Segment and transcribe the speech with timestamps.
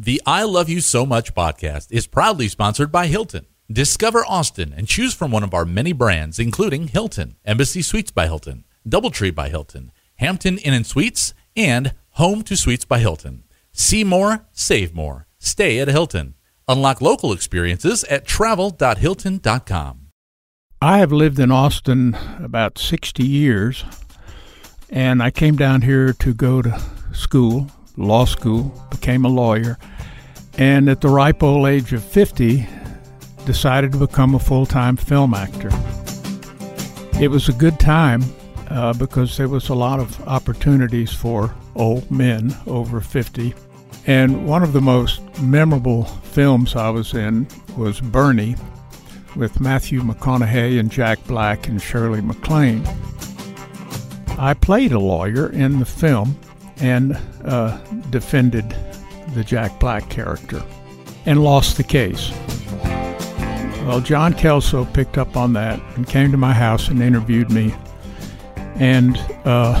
[0.00, 3.46] The I Love You So Much podcast is proudly sponsored by Hilton.
[3.68, 8.26] Discover Austin and choose from one of our many brands, including Hilton, Embassy Suites by
[8.26, 13.42] Hilton, Doubletree by Hilton, Hampton Inn and Suites, and Home2 Suites by Hilton.
[13.72, 15.26] See more, save more.
[15.40, 16.34] Stay at Hilton.
[16.68, 20.10] Unlock local experiences at travel.hilton.com.
[20.80, 23.84] I have lived in Austin about 60 years,
[24.88, 26.80] and I came down here to go to
[27.12, 29.76] school, law school, became a lawyer,
[30.56, 32.66] and at the ripe old age of 50,
[33.44, 35.70] decided to become a full time film actor.
[37.20, 38.22] It was a good time
[38.70, 43.54] uh, because there was a lot of opportunities for old men over 50.
[44.06, 48.56] And one of the most memorable films I was in was Bernie
[49.36, 52.86] with Matthew McConaughey and Jack Black and Shirley MacLaine.
[54.38, 56.38] I played a lawyer in the film
[56.80, 57.76] and uh,
[58.10, 58.74] defended
[59.34, 60.62] the Jack Black character
[61.26, 62.30] and lost the case.
[63.86, 67.74] Well, John Kelso picked up on that and came to my house and interviewed me.
[68.76, 69.74] And uh,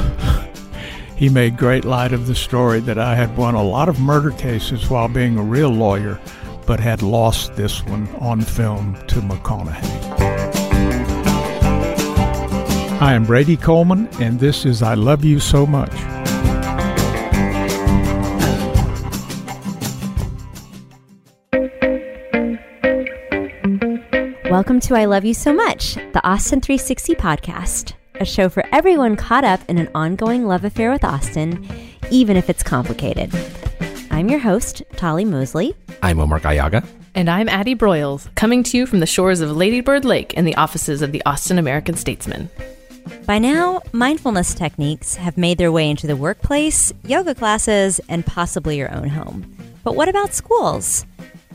[1.16, 4.30] he made great light of the story that I had won a lot of murder
[4.30, 6.20] cases while being a real lawyer
[6.66, 10.18] but had lost this one on film to McConaughey.
[13.00, 16.17] I'm Brady Coleman, and this is I Love You So Much.
[24.58, 29.14] Welcome to I Love You So Much, the Austin 360 podcast, a show for everyone
[29.14, 31.64] caught up in an ongoing love affair with Austin,
[32.10, 33.32] even if it's complicated.
[34.10, 35.76] I'm your host, Tolly Moseley.
[36.02, 36.84] I'm Omar Gallaga.
[37.14, 40.56] And I'm Addie Broyles, coming to you from the shores of Ladybird Lake in the
[40.56, 42.50] offices of the Austin American Statesman.
[43.26, 48.76] By now, mindfulness techniques have made their way into the workplace, yoga classes, and possibly
[48.76, 49.54] your own home.
[49.84, 51.06] But what about schools?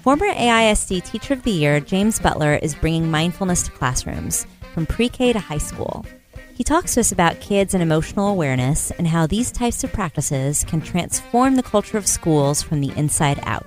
[0.04, 5.08] Former AISD Teacher of the Year James Butler is bringing mindfulness to classrooms, from pre
[5.08, 6.06] K to high school.
[6.54, 10.66] He talks to us about kids and emotional awareness and how these types of practices
[10.66, 13.66] can transform the culture of schools from the inside out.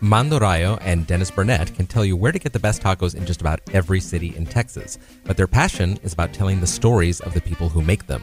[0.00, 3.24] Mando Rayo and Dennis Burnett can tell you where to get the best tacos in
[3.24, 7.32] just about every city in Texas, but their passion is about telling the stories of
[7.32, 8.22] the people who make them.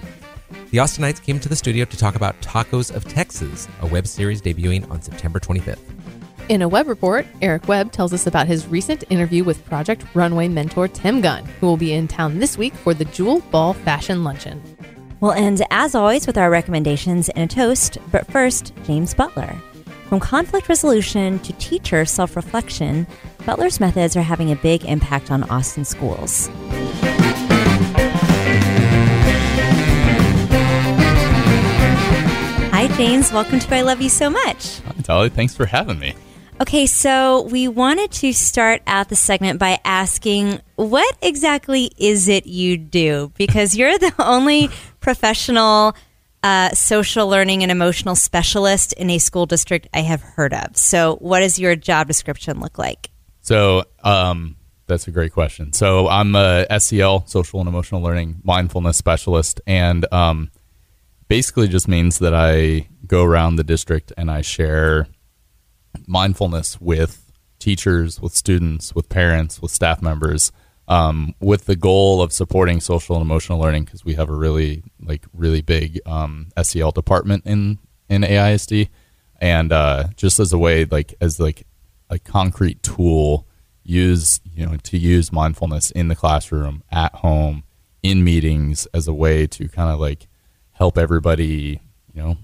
[0.69, 4.39] The Austinites came to the studio to talk about Tacos of Texas, a web series
[4.39, 5.79] debuting on September 25th.
[6.49, 10.47] In a Webb Report, Eric Webb tells us about his recent interview with Project Runway
[10.47, 14.23] mentor Tim Gunn, who will be in town this week for the Jewel Ball Fashion
[14.23, 14.59] Luncheon.
[15.19, 19.55] We'll end, as always, with our recommendations and a toast, but first, James Butler.
[20.07, 23.05] From conflict resolution to teacher self reflection,
[23.45, 26.49] Butler's methods are having a big impact on Austin schools.
[32.71, 33.31] Hi, James.
[33.31, 34.79] Welcome to I Love You So Much.
[34.79, 35.29] Hi, Tolly.
[35.29, 36.15] Thanks for having me.
[36.61, 42.47] Okay, so we wanted to start out the segment by asking what exactly is it
[42.47, 43.31] you do?
[43.37, 44.69] Because you're the only
[44.99, 45.95] professional
[46.43, 50.75] uh, social learning and emotional specialist in a school district I have heard of.
[50.75, 53.09] So, what does your job description look like?
[53.39, 55.71] So, um, that's a great question.
[55.71, 60.51] So, I'm a SEL, social and emotional learning mindfulness specialist, and um,
[61.29, 65.07] basically just means that I go around the district and I share
[66.07, 70.51] mindfulness with teachers, with students, with parents, with staff members,
[70.87, 74.83] um, with the goal of supporting social and emotional learning because we have a really
[75.01, 77.77] like really big um, SEL department in
[78.09, 78.89] in AISD,
[79.39, 81.67] and uh, just as a way like as like
[82.09, 83.47] a concrete tool
[83.83, 87.63] use you know to use mindfulness in the classroom at home
[88.03, 90.27] in meetings as a way to kind of like
[90.71, 91.79] help everybody
[92.13, 92.37] you know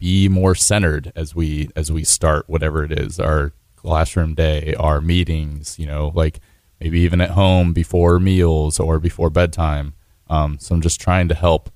[0.00, 5.00] be more centered as we as we start whatever it is our classroom day our
[5.00, 6.40] meetings you know like
[6.80, 9.94] maybe even at home before meals or before bedtime.
[10.28, 11.70] Um, so I'm just trying to help,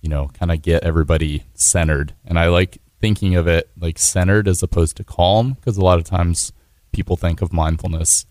[0.00, 2.14] you know, kind of get everybody centered.
[2.24, 5.98] And I like thinking of it like centered as opposed to calm because a lot
[5.98, 6.52] of times
[6.92, 8.26] people think of mindfulness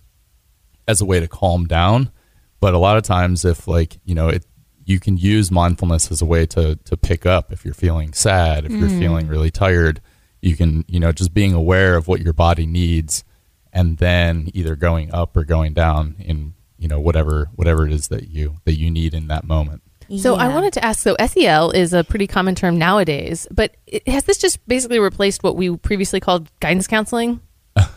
[0.88, 2.12] as a way to calm down.
[2.60, 4.46] But a lot of times, if like, you know, it,
[4.90, 8.66] you can use mindfulness as a way to, to pick up if you're feeling sad,
[8.66, 8.80] if mm.
[8.80, 10.02] you're feeling really tired,
[10.42, 13.24] you can, you know, just being aware of what your body needs
[13.72, 18.08] and then either going up or going down in you know whatever whatever it is
[18.08, 19.84] that you that you need in that moment.
[20.18, 21.02] So I wanted to ask.
[21.02, 25.44] So SEL is a pretty common term nowadays, but it, has this just basically replaced
[25.44, 27.42] what we previously called guidance counseling?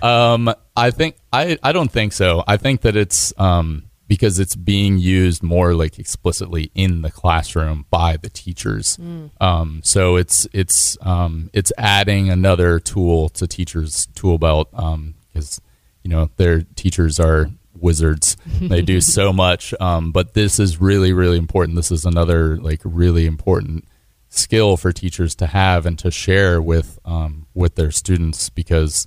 [0.00, 2.44] Um, I think I I don't think so.
[2.46, 7.84] I think that it's um because it's being used more like explicitly in the classroom
[7.90, 8.98] by the teachers.
[9.40, 14.68] Um, so it's it's um it's adding another tool to teachers' tool belt.
[14.72, 15.60] Um, because
[16.02, 18.36] you know their teachers are wizards.
[18.60, 19.74] they do so much.
[19.80, 21.76] Um, but this is really really important.
[21.76, 23.84] This is another like really important
[24.30, 29.06] skill for teachers to have and to share with um, with their students because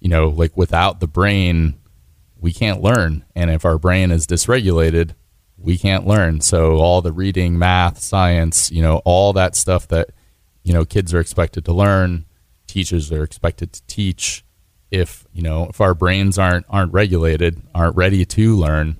[0.00, 1.74] you know like without the brain
[2.40, 3.24] we can't learn.
[3.34, 5.14] And if our brain is dysregulated
[5.58, 6.40] we can't learn.
[6.40, 10.10] So all the reading math science you know all that stuff that
[10.62, 12.26] you know kids are expected to learn
[12.66, 14.44] teachers are expected to teach.
[14.90, 18.96] If you know if our brains aren't aren't regulated aren't ready to learn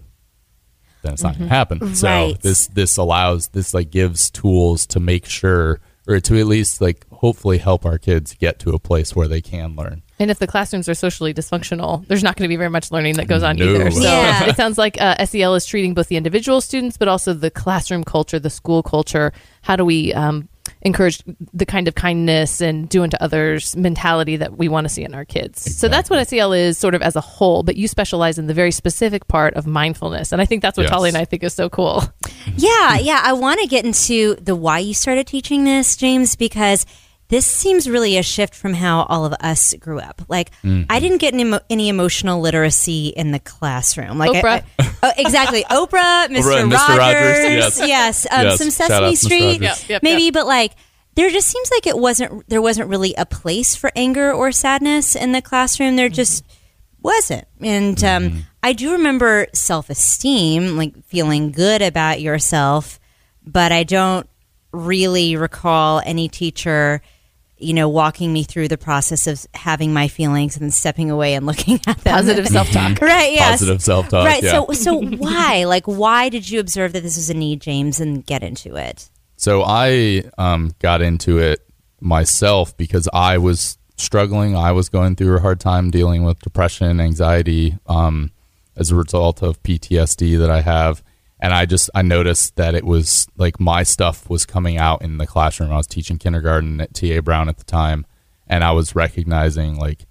[1.02, 1.54] then it's not going to mm-hmm.
[1.54, 1.94] happen.
[1.94, 2.40] So Right.
[2.40, 7.06] this this allows this like gives tools to make sure or to at least like
[7.10, 10.46] hopefully help our kids get to a place where they can learn And if the
[10.46, 13.56] classrooms are socially dysfunctional, there's not going to be very much learning that goes on
[13.56, 13.66] No.
[13.66, 13.90] either.
[13.90, 14.44] So Yeah.
[14.48, 18.02] it sounds like uh, SEL is treating both the individual students, but also the classroom
[18.02, 19.32] culture, the school culture.
[19.62, 20.48] How do we um,
[20.80, 21.22] encourage
[21.52, 25.14] the kind of kindness and do unto others mentality that we want to see in
[25.14, 25.76] our kids?
[25.76, 28.54] So that's what SEL is sort of as a whole, but you specialize in the
[28.54, 30.32] very specific part of mindfulness.
[30.32, 30.92] And I think that's what Yes.
[30.92, 32.02] Holly and I think is so cool.
[32.56, 33.20] Yeah, yeah.
[33.22, 36.86] I want to get into the why you started teaching this, James, because
[37.28, 40.23] this seems really a shift from how all of us grew up.
[40.28, 44.17] Like, I didn't get any, emo- any emotional literacy in the classroom.
[44.19, 44.62] Like, Oprah.
[44.78, 45.64] I- oh, exactly.
[45.70, 46.43] Oprah, Mr.
[46.43, 46.99] Oprah and Rogers, Mr.
[46.99, 47.78] Rogers, yes.
[47.78, 48.58] yes, um, Yes.
[48.58, 50.34] some Shout out Sesame Street, Yep, yep, maybe, yep.
[50.34, 50.73] but like.
[51.17, 52.46] There just seems like it wasn't.
[52.46, 55.96] There wasn't really a place for anger or sadness in the classroom.
[55.96, 56.44] There just
[57.00, 57.46] wasn't.
[57.62, 63.00] And um, I do remember self esteem, like feeling good about yourself,
[63.46, 64.29] but I don't
[64.72, 67.00] really recall any teacher,
[67.58, 71.47] you know, walking me through the process of having my feelings and stepping away and
[71.47, 72.14] looking at them.
[72.14, 73.00] Positive self talk.
[73.00, 73.32] right?
[73.32, 73.61] Yes.
[73.61, 74.43] positive self-talk Right.
[74.43, 74.50] yeah.
[74.50, 75.64] So, so why?
[75.67, 79.08] Like, why did you observe that this was a need, James, and get into it?
[79.37, 81.67] So I um, got into it
[82.00, 84.55] myself because I was struggling.
[84.56, 88.32] I was going through a hard time dealing with depression, anxiety, um,
[88.76, 91.03] as a result of PTSD that I have.
[91.38, 95.18] And I just I noticed that it was like my stuff was coming out in
[95.18, 95.70] the classroom.
[95.70, 98.06] I was teaching kindergarten at TA Brown at the time,
[98.46, 100.06] and I was recognizing like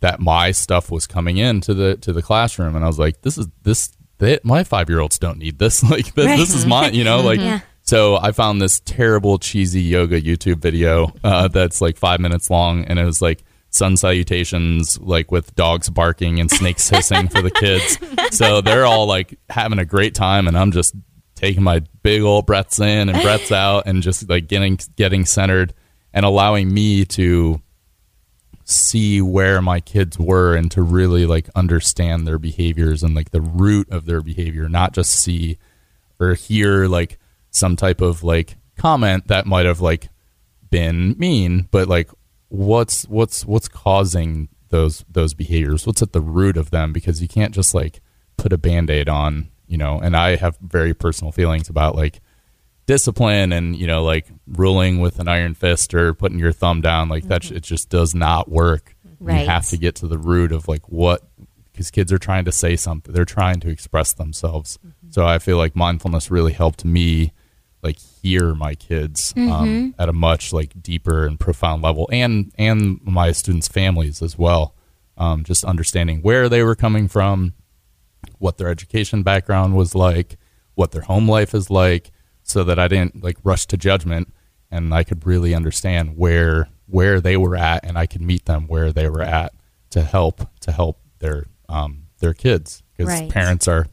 [0.00, 3.36] that my stuff was coming into the to the classroom, and I was like, this
[3.36, 3.92] is this.
[4.18, 5.82] They, my five year olds don't need this.
[5.90, 6.94] Like this, this is mine.
[6.94, 7.60] You know, like Yeah.
[7.82, 12.84] so I found this terrible cheesy yoga YouTube video uh, that's like five minutes long,
[12.86, 17.50] and it was like sun salutations, like with dogs barking and snakes hissing for the
[17.50, 17.98] kids.
[18.36, 20.94] So they're all like having a great time, and I'm just
[21.34, 25.72] taking my big old breaths in and breaths out, and just like getting getting centered
[26.12, 27.62] and allowing me to
[28.64, 33.40] see where my kids were and to really like understand their behaviors and like the
[33.40, 35.58] root of their behavior, not just see
[36.20, 37.18] or hear like
[37.50, 40.08] some type of like comment that might have like
[40.70, 42.10] been mean, but like
[42.50, 45.86] what's what's what's causing those those behaviors?
[45.86, 46.92] What's at the root of them?
[46.92, 48.00] Because you can't just like
[48.36, 52.20] put a band-aid on, you know, and I have very personal feelings about like
[52.86, 57.08] discipline and you know like ruling with an iron fist or putting your thumb down
[57.08, 57.54] like that mm-hmm.
[57.54, 59.42] it just does not work Right.
[59.42, 61.22] you have to get to the root of like what
[61.70, 65.10] because kids are trying to say something they're trying to express themselves mm-hmm.
[65.12, 67.32] so i feel like mindfulness really helped me
[67.82, 73.00] like hear my kids um, at a much like deeper and profound level and and
[73.02, 74.74] my students families as well
[75.16, 77.54] um, just understanding where they were coming from
[78.38, 80.36] what their education background was like,
[80.74, 82.10] what their home life is like,
[82.42, 84.32] so that I didn't like rush to judgment
[84.70, 88.66] and I could really understand where where they were at and I could meet them
[88.66, 89.52] where they were at
[89.90, 93.30] to help to help their um, their kids because Right.
[93.30, 93.86] parents are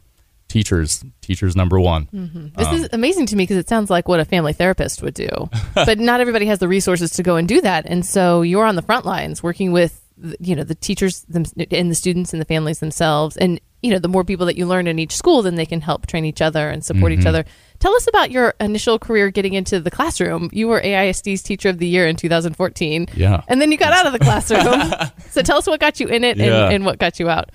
[0.58, 2.08] teachers teachers number one.
[2.08, 2.48] Mm-hmm.
[2.58, 5.14] This is um, amazing to me because it sounds like what a family therapist would
[5.14, 5.30] do.
[5.76, 7.86] but not everybody has the resources to go and do that.
[7.86, 11.46] And so you're on the front lines working with the- you know the teachers and
[11.46, 13.38] the students and the families themselves.
[13.38, 15.80] And you know the more people that you learn in each school then they can
[15.80, 17.28] help train each other and support each mm-hmm.
[17.28, 17.46] other.
[17.78, 20.50] Tell us about your initial career getting into the classroom.
[20.52, 23.44] You were aisd's teacher of the year in 2014 Yeah.
[23.48, 24.92] and then you got out of the classroom.
[25.30, 27.52] So tell us what got you in it and, and what got you out.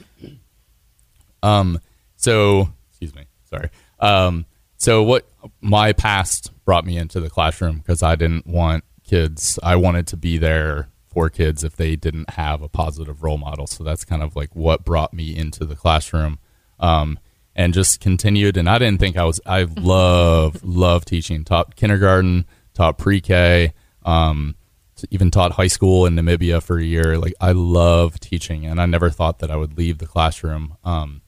[1.43, 1.81] Um,
[2.17, 2.69] so
[3.03, 3.71] excuse me, sorry.
[3.99, 5.29] Um, so what
[5.61, 9.59] my past brought me into the classroom because I didn't want kids.
[9.63, 13.67] I wanted to be there for kids if they didn't have a positive role model.
[13.67, 16.39] So that's kind of like what brought me into the classroom.
[16.79, 17.19] Um,
[17.55, 18.57] and just continued.
[18.57, 19.41] And I didn't think I was.
[19.45, 21.45] I love love teaching.
[21.45, 24.55] Taught kindergarten, taught pre-K, um,
[25.11, 27.19] even taught high school in Namibia for a year.
[27.19, 30.79] Like I love teaching, and I never thought that I would leave the classroom.
[30.83, 31.21] Um,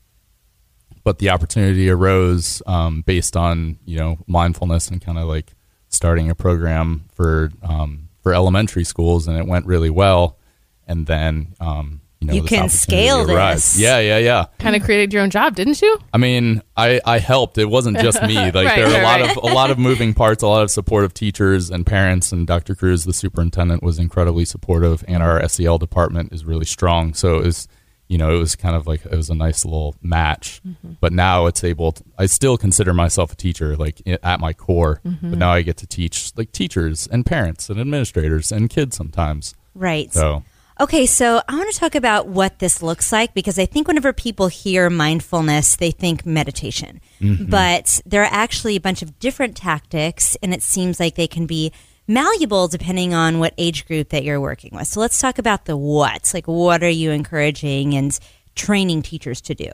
[1.04, 5.52] but the opportunity arose um, based on you know mindfulness and kind of like
[5.88, 10.38] starting a program for um, for elementary schools, and it went really well.
[10.86, 13.54] And then um, you know You can scale arose.
[13.72, 13.78] this.
[13.78, 14.46] Yeah, yeah, yeah.
[14.58, 15.98] Kind of created your own job, didn't you?
[16.12, 17.56] I mean, I, I helped.
[17.58, 18.34] It wasn't just me.
[18.54, 19.36] Like Right, there are a right, lot right.
[19.36, 22.32] of a lot of moving parts, a lot of supportive teachers and parents.
[22.32, 22.74] And Dr.
[22.74, 27.14] Cruz, the superintendent, was incredibly supportive, and our SEL department is really strong.
[27.14, 27.68] So it was,
[28.14, 30.62] you know, it was kind of like it was a nice little match.
[30.64, 30.92] Mm-hmm.
[31.00, 31.90] But now it's able.
[31.90, 35.00] To, I still consider myself a teacher, like at my core.
[35.04, 35.30] Mm-hmm.
[35.30, 39.56] But now I get to teach like teachers and parents and administrators and kids sometimes.
[39.74, 40.12] Right.
[40.12, 40.44] So
[40.80, 44.12] Okay, so I want to talk about what this looks like because I think whenever
[44.12, 47.00] people hear mindfulness, they think meditation.
[47.48, 51.46] But there are actually a bunch of different tactics, and it seems like they can
[51.46, 51.72] be
[52.06, 54.86] malleable depending on what age group that you're working with.
[54.86, 58.18] So let's talk about the what's Like, what are you encouraging and
[58.54, 59.70] training teachers to do?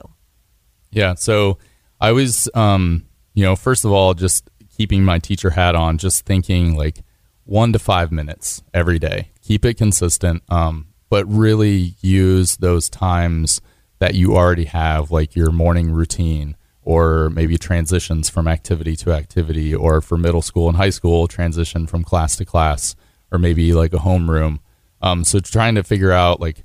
[0.91, 1.15] Yeah.
[1.15, 1.57] So
[1.99, 6.25] I was, um, you know, first of all, just keeping my teacher hat on, just
[6.25, 7.03] thinking like
[7.45, 9.31] one to five minutes every day.
[9.41, 13.61] Keep it consistent, um, but really use those times
[13.99, 19.73] that you already have, like your morning routine, or maybe transitions from activity to activity,
[19.73, 22.95] or for middle school and high school, transition from class to class,
[23.31, 24.59] or maybe like a homeroom.
[25.01, 26.63] Um, so trying to figure out like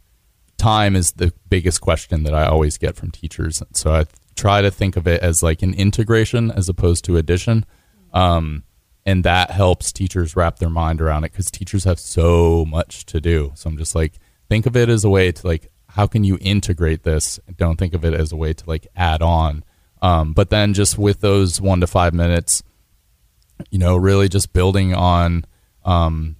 [0.59, 3.63] time is the biggest question that I always get from teachers.
[3.73, 7.65] So I try to think of it as like an integration as opposed to addition.
[8.13, 8.65] Um,
[9.05, 13.21] and that helps teachers wrap their mind around it because teachers have so much to
[13.21, 13.53] do.
[13.55, 14.15] So I'm just like,
[14.49, 17.39] think of it as a way to like, how can you integrate this?
[17.57, 19.65] Don't think of it as a way to like add on.
[20.07, 22.63] Um, but then just with those one to five minutes,
[23.71, 25.45] you know, really just building on
[25.85, 26.37] um,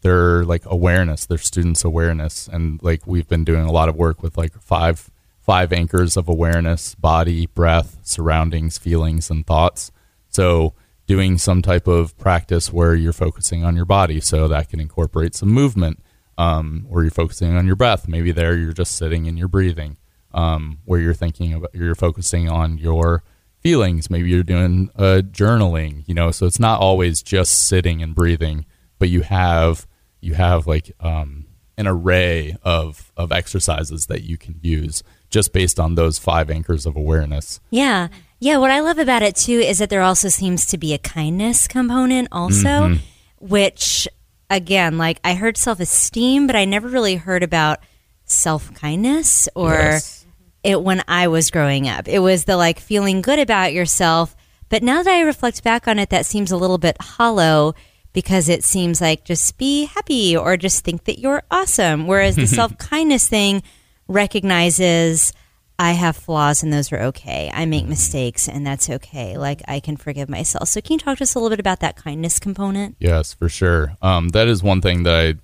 [0.00, 4.20] their like awareness, their students' awareness, and like we've been doing a lot of work
[4.20, 9.92] with like five five anchors of awareness: body, breath, surroundings, feelings, and thoughts.
[10.28, 10.74] So
[11.06, 15.36] doing some type of practice where you're focusing on your body, so that can incorporate
[15.36, 16.02] some movement,
[16.36, 18.08] um, or you're focusing on your breath.
[18.08, 19.98] Maybe there you're just sitting and you're breathing.
[20.34, 23.22] Um, where you're thinking about, you're focusing on your
[23.60, 24.10] feelings.
[24.10, 26.30] Maybe you're doing uh, journaling, you know.
[26.32, 28.66] So it's not always just sitting and breathing,
[28.98, 29.86] but you have
[30.20, 31.46] you have like um,
[31.78, 36.84] an array of of exercises that you can use just based on those five anchors
[36.86, 37.60] of awareness.
[37.70, 38.08] Yeah.
[38.40, 38.58] Yeah.
[38.58, 41.66] What I love about it too is that there also seems to be a kindness
[41.66, 42.96] component also,
[43.38, 44.06] which
[44.50, 47.78] again, like I heard self esteem, but I never really heard about
[48.24, 50.23] self kindness or Yes.
[50.64, 52.08] It when I was growing up.
[52.08, 54.34] It was the like feeling good about yourself.
[54.70, 57.74] But now that I reflect back on it, that seems a little bit hollow
[58.12, 62.06] because it seems like just be happy or just think that you're awesome.
[62.06, 63.62] Whereas the self kindness thing
[64.08, 65.32] recognizes
[65.78, 67.50] I have flaws and those are okay.
[67.52, 69.36] I make mistakes and that's okay.
[69.36, 70.68] Like I can forgive myself.
[70.68, 72.96] So can you talk to us a little bit about that kindness component?
[73.00, 73.96] Yes, for sure.
[74.00, 75.34] Um, that is one thing that I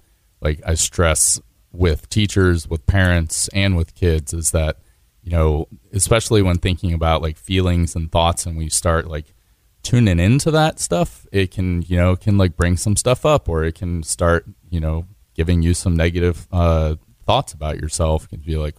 [0.41, 0.61] like.
[0.65, 1.41] I stress
[1.73, 4.77] with teachers, with parents, and with kids is that
[5.23, 9.35] you know, especially when thinking about like feelings and thoughts, and we start like
[9.83, 13.65] tuning into that stuff, it can you know can like bring some stuff up, or
[13.65, 18.25] it can start you know giving you some negative uh, thoughts about yourself.
[18.25, 18.77] It can be like,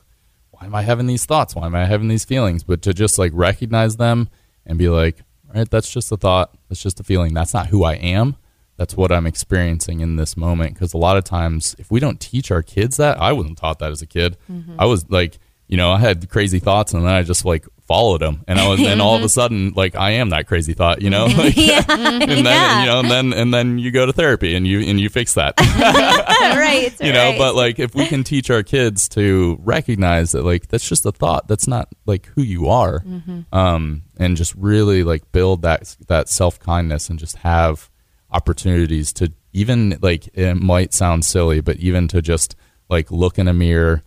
[0.51, 1.55] why am I having these thoughts?
[1.55, 2.63] Why am I having these feelings?
[2.63, 4.29] But to just like recognize them
[4.65, 6.55] and be like, all right, that's just a thought.
[6.69, 7.33] That's just a feeling.
[7.33, 8.35] That's not who I am.
[8.77, 10.73] That's what I'm experiencing in this moment.
[10.73, 13.79] Because a lot of times, if we don't teach our kids that, I wasn't taught
[13.79, 14.37] that as a kid.
[14.79, 15.39] I was like,
[15.71, 18.43] you know, I had crazy thoughts and then I just like followed them.
[18.45, 21.09] And I was, then all of a sudden, like, I am that crazy thought, you
[21.09, 21.25] know?
[21.25, 21.83] Like, yeah.
[21.89, 22.81] and then, yeah.
[22.81, 25.33] you know, and then, and then you go to therapy and you, and you fix
[25.35, 25.53] that.
[25.59, 26.93] right.
[26.99, 27.37] you know right.
[27.37, 31.11] but like if we can teach our kids to recognize that like that's just a
[31.11, 33.03] thought that's not like who you are
[33.51, 37.89] um and just really like build that that self-kindness and just have
[38.31, 42.55] opportunities to even like it might sound silly but even to just
[42.89, 44.03] like look in a mirror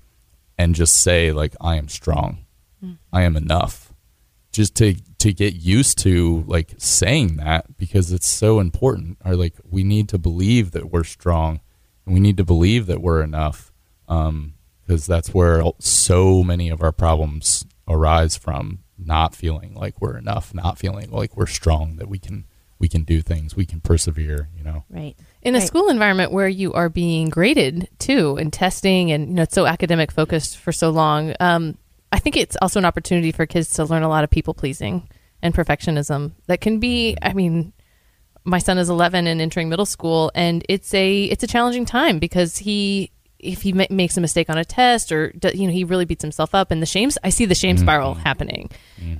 [0.58, 2.44] and just say like i am strong
[2.80, 2.92] hmm.
[3.12, 3.92] i am enough
[4.52, 9.54] just to to get used to like saying that because it's so important or like
[9.68, 11.60] we need to believe that we're strong
[12.04, 13.72] and we need to believe that we're enough
[14.06, 20.16] um, because that's where so many of our problems arise from not feeling like we're
[20.16, 22.44] enough not feeling like we're strong that we can
[22.84, 24.50] we can do things, we can persevere.
[24.56, 24.84] You know.
[24.90, 25.16] Right.
[25.44, 25.66] In a Right.
[25.66, 29.66] school environment where you are being graded too and testing and you know it's so
[29.66, 31.76] academic focused for so long um,
[32.12, 35.08] i think it's also an opportunity for kids to learn a lot of people pleasing
[35.42, 37.72] and perfectionism that can be i mean
[38.44, 42.18] my son is 11 and entering middle school and it's a it's a challenging time
[42.18, 45.72] because he if he ma- makes a mistake on a test or do, you know
[45.72, 48.70] he really beats himself up and the shames i see the shame spiral happening.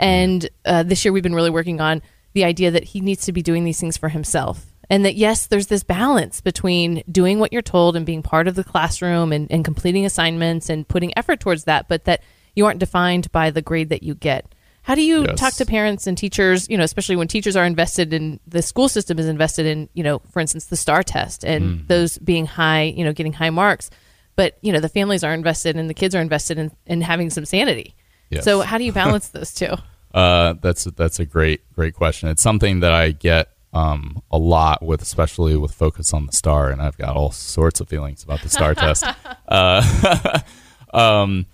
[0.01, 2.01] And uh, this year we've been really working on
[2.33, 4.65] the idea that he needs to be doing these things for himself
[4.95, 8.55] and that yes there's this balance between doing what you're told and being part of
[8.55, 12.21] the classroom and, and completing assignments and putting effort towards that but that
[12.57, 14.43] you aren't defined by the grade that you get
[14.83, 15.39] how do you Yes.
[15.41, 18.89] talk to parents and teachers you know especially when teachers are invested in the school
[18.89, 21.87] system is invested in you know for instance the STAAR test and Mm-hmm.
[21.89, 23.91] those being high you know getting high marks
[24.37, 27.31] but you know the families are invested and the kids are invested in, in having
[27.31, 27.95] some sanity
[28.31, 28.45] Yes.
[28.45, 29.73] so how do you balance those two
[30.15, 32.29] Uh, that's that's a great great question.
[32.29, 36.71] It's something that I get um, a lot with, especially with focus on the STAAR,
[36.71, 39.05] and I've got all sorts of feelings about the STAAR test.
[39.47, 40.41] Uh,
[40.95, 41.45] um,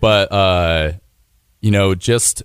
[0.00, 0.92] but uh,
[1.62, 2.42] you know, just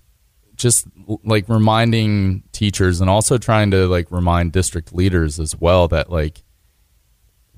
[0.55, 0.87] just
[1.25, 6.41] like reminding teachers, and also trying to like remind district leaders as well that like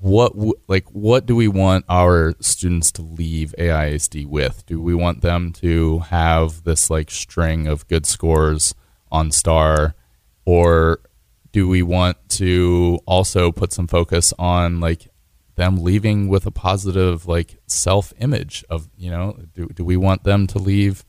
[0.00, 4.66] what w- like what do we want our students to leave AISD with?
[4.66, 8.74] Do we want them to have this like string of good scores
[9.12, 9.94] on STAAR
[10.44, 11.00] or
[11.56, 15.08] do we want to also put some focus on like
[15.54, 20.46] them leaving with a positive like self-image of, you know, do do we want them
[20.46, 21.02] to leave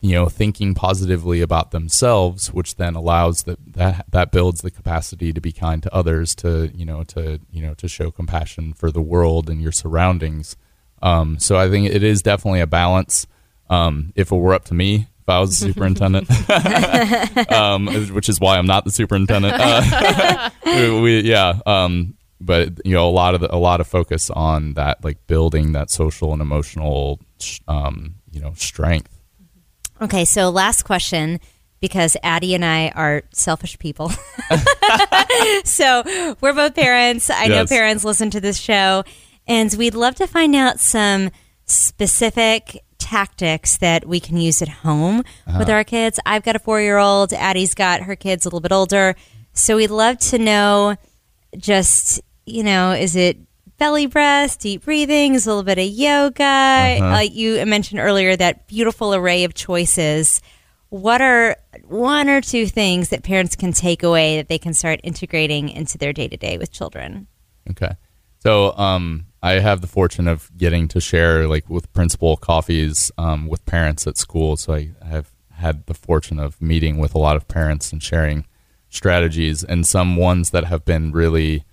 [0.00, 5.32] you know thinking positively about themselves which then allows that that that builds the capacity
[5.32, 8.92] to be kind to others to you know to you know to show compassion for
[8.92, 10.56] the world and your surroundings.
[11.02, 13.26] Um, so i think it is definitely a balance.
[13.68, 16.28] Um, if it were up to me i was the superintendent
[17.52, 22.94] um, which is why i'm not the superintendent uh, we, we- yeah um, but you
[22.94, 26.32] know a lot of the, a lot of focus on that like building that social
[26.32, 27.20] and emotional
[27.68, 29.16] um, you know strength
[30.02, 31.40] Okay, so last question
[31.78, 34.10] because Addie and I are selfish people.
[35.64, 36.02] so
[36.40, 37.28] we're both parents.
[37.28, 39.04] I know parents listen to this show,
[39.46, 41.30] and we'd love to find out some
[41.66, 45.24] specific tactics that we can use at home
[45.58, 46.20] with our kids.
[46.24, 49.16] I've got a four year old, Addie's got her kids a little bit older.
[49.52, 50.96] So we'd love to know
[51.56, 53.38] just, you know, is it
[53.78, 56.44] belly breath, deep breathing, is a little bit of yoga?
[56.44, 60.40] Uh, you mentioned earlier that beautiful array of choices.
[60.90, 65.00] What are one or two things that parents can take away that they can start
[65.02, 67.26] integrating into their day to day with children?
[67.70, 67.92] Okay.
[68.40, 73.46] So um, I have the fortune of getting to share like with principal coffees um,
[73.46, 74.56] with parents at school.
[74.56, 78.46] So I have had the fortune of meeting with a lot of parents and sharing
[78.88, 81.64] strategies and some ones that have been really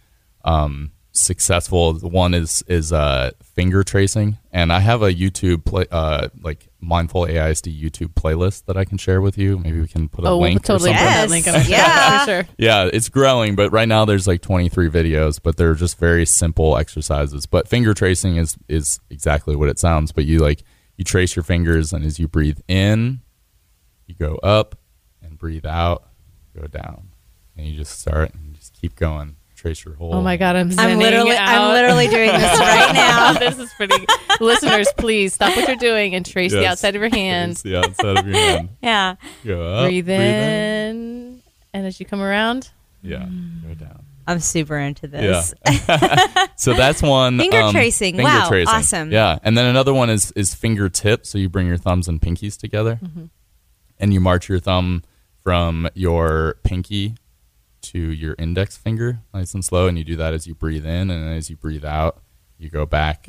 [0.46, 1.94] um, successful.
[1.96, 7.24] One is is uh, finger tracing, and I have a YouTube play uh, like mindful
[7.26, 9.58] AISD YouTube playlist that I can share with you.
[9.60, 10.64] Maybe we can put a oh we'll link.
[10.64, 11.06] totally or something.
[11.14, 11.30] Yes.
[11.30, 12.20] link in our show Yeah.
[12.20, 15.98] for sure Yeah, it's growing, but right now there's like 23 videos, but they're just
[16.00, 17.46] very simple exercises.
[17.46, 20.12] But finger tracing is is exactly what it sounds.
[20.12, 20.64] But you like
[20.98, 23.22] you trace your fingers, and as you breathe in,
[24.06, 24.76] you go up,
[25.22, 26.04] and breathe out,
[26.60, 27.10] go down,
[27.56, 29.37] and you just start and just keep going.
[29.58, 30.14] Trace your whole.
[30.14, 33.34] Oh my god, I'm I'm zenning literally, I'm literally doing this right now.
[33.34, 34.06] this is pretty.
[34.40, 37.54] Listeners, please stop what you're doing and trace the outside of your hand.
[37.54, 38.70] Trace the outside of your hand.
[38.84, 39.16] Yeah.
[39.44, 41.42] Go up, breathe in,
[41.74, 42.70] and as you come around,
[43.02, 43.26] Yeah,
[43.68, 44.04] go down.
[44.28, 45.54] I'm super into this.
[45.66, 46.46] Yeah.
[46.56, 47.40] so that's one.
[47.40, 48.16] Finger um, tracing.
[48.18, 48.74] finger Wow, tracing.
[48.76, 49.12] awesome.
[49.12, 51.26] Yeah, and then another one is is fingertip.
[51.26, 53.00] So you bring your thumbs and pinkies together,
[54.00, 55.02] and you march your thumb
[55.42, 57.16] from your pinky
[57.92, 59.88] to your index finger, nice and slow.
[59.88, 62.22] And you do that as you breathe in, and as you breathe out,
[62.58, 63.26] you go back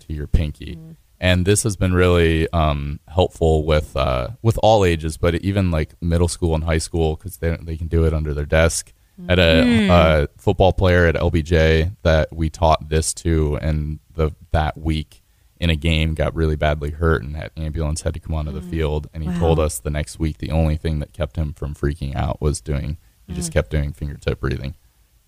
[0.00, 0.78] to your pinky.
[1.18, 5.94] And this has been really um, helpful with uh, with all ages, but even like
[6.02, 8.92] middle school and high school because they they can do it under their desk.
[9.28, 14.76] At a uh, football player at LBJ that we taught this to, and the that
[14.76, 15.22] week
[15.58, 18.60] in a game got really badly hurt, and that ambulance had to come onto the
[18.60, 19.08] field.
[19.14, 19.38] And he Wow.
[19.38, 22.60] told us the next week the only thing that kept him from freaking out was
[22.60, 22.98] doing.
[23.26, 24.74] He just kept doing fingertip breathing,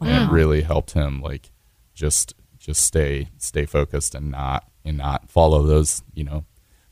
[0.00, 1.50] and it really helped him like
[1.94, 6.44] just just stay stay focused and not and not follow those you know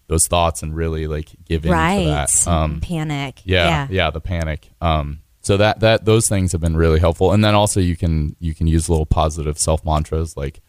[0.09, 1.99] those thoughts and really like give in Right.
[2.05, 2.05] to
[2.45, 2.49] that.
[2.49, 3.43] Um, Panic.
[3.45, 4.71] yeah, yeah, the panic.
[4.81, 8.35] Um, so that that those things have been really helpful, and then also you can
[8.41, 10.61] you can use little positive self mantras like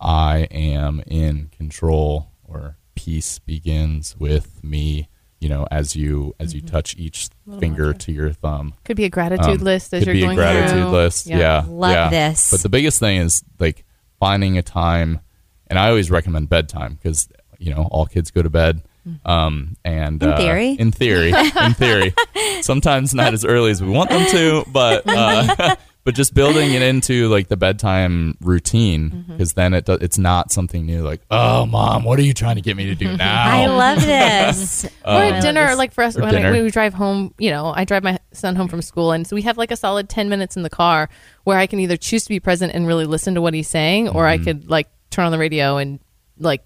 [0.00, 5.08] "I am in control" or "Peace begins with me."
[5.40, 7.28] You you know as you as you touch each
[7.60, 8.74] finger to your thumb.
[8.84, 10.90] Could be a gratitude Um, list as could you're be going a gratitude through.
[10.90, 11.26] list.
[11.26, 12.08] Yeah, Love yeah.
[12.08, 12.50] this.
[12.50, 13.84] But the biggest thing is like
[14.18, 15.20] finding a time,
[15.68, 18.82] and I always recommend bedtime because you know all kids go to bed.
[19.24, 20.70] Um, and In uh, theory.
[20.72, 22.12] in theory, in theory,
[22.62, 26.82] sometimes not as early as we want them to, but uh, but just building it
[26.82, 31.02] into like the bedtime routine because then it do, it's not something new.
[31.02, 33.44] Like, oh, mom, what are you trying to get me to do now?
[33.44, 34.84] I love this.
[35.04, 35.76] or at dinner, this.
[35.76, 38.54] like for us, when, I, when we drive home, you know, I drive my son
[38.54, 41.08] home from school, and so we have like a solid 10 minutes in the car
[41.42, 44.08] where I can either choose to be present and really listen to what he's saying,
[44.08, 44.42] or Mm-hmm.
[44.42, 45.98] I could like turn on the radio and
[46.38, 46.62] like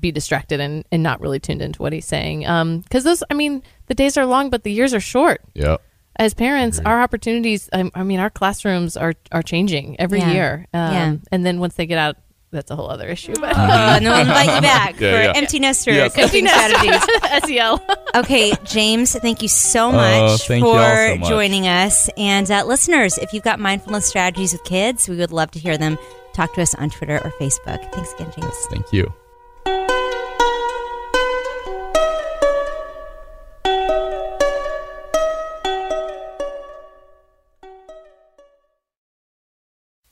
[0.00, 2.44] be distracted and, and not really tuned into what he's saying.
[2.44, 5.42] Um, because those, I mean, the days are long, but the years are short.
[5.54, 5.80] Yep.
[6.20, 10.32] As parents, our opportunities, I, I mean, our classrooms are, are changing every Yeah.
[10.32, 10.66] year.
[10.74, 11.14] Um, Yeah.
[11.32, 12.16] And then once they get out,
[12.52, 13.32] that's a whole other issue.
[13.40, 15.32] But Oh, and then we'll invite you back Yeah, for yeah.
[15.34, 16.14] empty nester Yes.
[16.14, 17.00] coping strategies.
[17.46, 17.82] SEL.
[18.16, 21.28] Okay, James, thank you so Oh, much thank for so much.
[21.28, 22.10] joining us.
[22.18, 25.78] And uh, listeners, if you've got mindfulness strategies with kids, we would love to hear
[25.78, 25.96] them.
[26.34, 27.80] Talk to us on Twitter or Facebook.
[27.92, 28.54] Thanks again, James.
[28.70, 29.10] Thank you.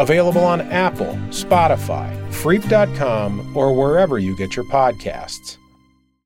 [0.00, 5.58] Available on Apple, Spotify, Freep.com, or wherever you get your podcasts.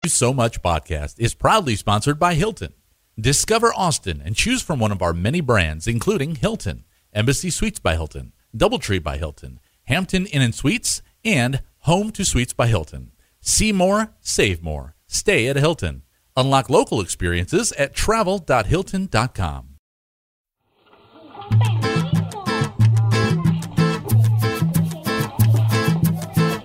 [0.07, 2.73] So Much podcast is proudly sponsored by Hilton.
[3.21, 7.95] Discover Austin and choose from one of our many brands, including Hilton, Embassy Suites by
[7.95, 13.11] Hilton, Doubletree by Hilton, Hampton Inn and Suites, and Home2 Suites by Hilton.
[13.41, 14.95] See more, save more.
[15.09, 16.03] Stay at Hilton.
[16.37, 19.69] Unlock local experiences at travel.hilton.com.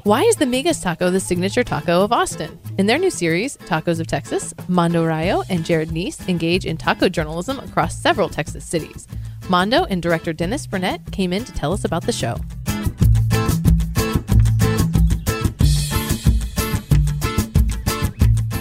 [0.10, 2.58] Why is the Migas taco the signature taco of Austin?
[2.80, 7.10] In their new series, Tacos of Texas, Mando Rayo and Jarod Neece engage in taco
[7.10, 9.08] journalism across several Texas cities.
[9.50, 12.38] Mando and director Dennis Burnett came in to tell us about the show.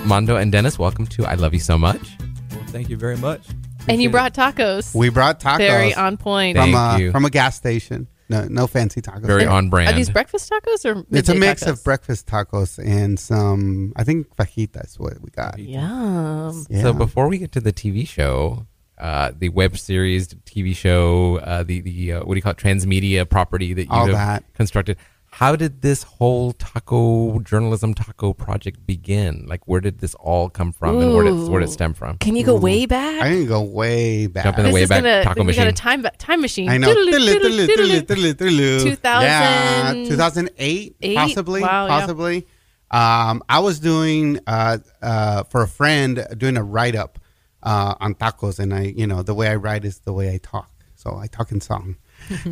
[0.04, 2.18] Mando and Dennis, welcome to I Love You So Much.
[2.50, 3.46] Well, thank you very much.
[3.88, 4.94] And you brought tacos.
[4.94, 6.58] We brought tacos Very on point.
[6.58, 7.10] Thank from a you.
[7.10, 8.06] from a gas station.
[8.30, 9.22] No, no fancy tacos.
[9.22, 9.88] Very on brand.
[9.88, 11.68] Are these breakfast tacos or It's a mix tacos?
[11.70, 13.92] of breakfast tacos and some.
[13.96, 14.98] I think fajitas.
[14.98, 15.58] What we got?
[15.58, 16.66] Yum.
[16.68, 16.82] Yeah.
[16.82, 18.66] So before we get to the TV show,
[18.98, 22.58] uh, the web series, TV show, uh, the the uh, what do you call it,
[22.58, 24.54] transmedia property that you All have that.
[24.54, 24.98] constructed.
[25.38, 29.46] How did this whole taco journalism taco project begin?
[29.46, 32.18] Like, where did this all come from, and where did where did it stem from?
[32.18, 33.22] Can you go way back?
[33.22, 34.42] I can go way back.
[34.42, 35.74] Jump in the this way is back gonna, taco we got a machine.
[35.76, 36.68] time time machine.
[36.68, 36.92] I know.
[36.92, 38.80] Doodle-oo.
[38.80, 41.16] 2000 Yeah, 2008, Eight?
[41.16, 41.60] possibly.
[41.60, 42.00] Wow, yeah.
[42.00, 42.46] possibly.
[42.90, 47.20] Um, I was doing uh, uh, for a friend doing a write up
[47.62, 50.38] uh, on tacos, and I, you know, the way I write is the way I
[50.38, 50.68] talk.
[50.96, 51.94] So I talk in song.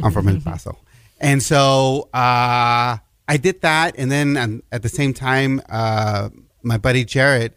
[0.05, 0.79] I'm from El Paso,
[1.19, 2.99] and so uh,
[3.29, 6.31] I did that, and then um, at the same time, uh,
[6.63, 7.53] my buddy Jarod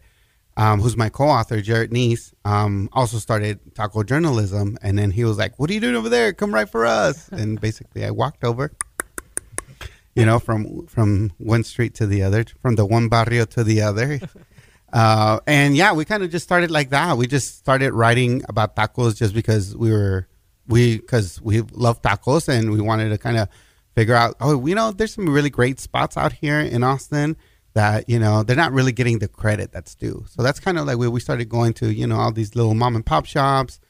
[0.60, 4.76] um, who's my co-author, Jarod Neece, um, also started taco journalism.
[4.82, 6.34] And then he was like, "What are you doing over there?
[6.34, 8.70] Come write for us." And basically, I walked over,
[10.14, 13.82] you know, from from one street to the other, from the one barrio to the
[13.82, 14.20] other.
[14.92, 17.16] Uh, and yeah, we kind of just started like that.
[17.16, 20.26] We just started writing about tacos just because we were
[20.66, 23.48] we because we love tacos and we wanted to kind of
[23.94, 24.36] figure out.
[24.40, 27.36] Oh, you know, there's some really great spots out here in Austin
[27.74, 30.24] that you know they're not really getting the credit that's due.
[30.28, 31.92] So that's kind of like where we started going to.
[31.92, 33.80] You know, all these little mom and pop shops,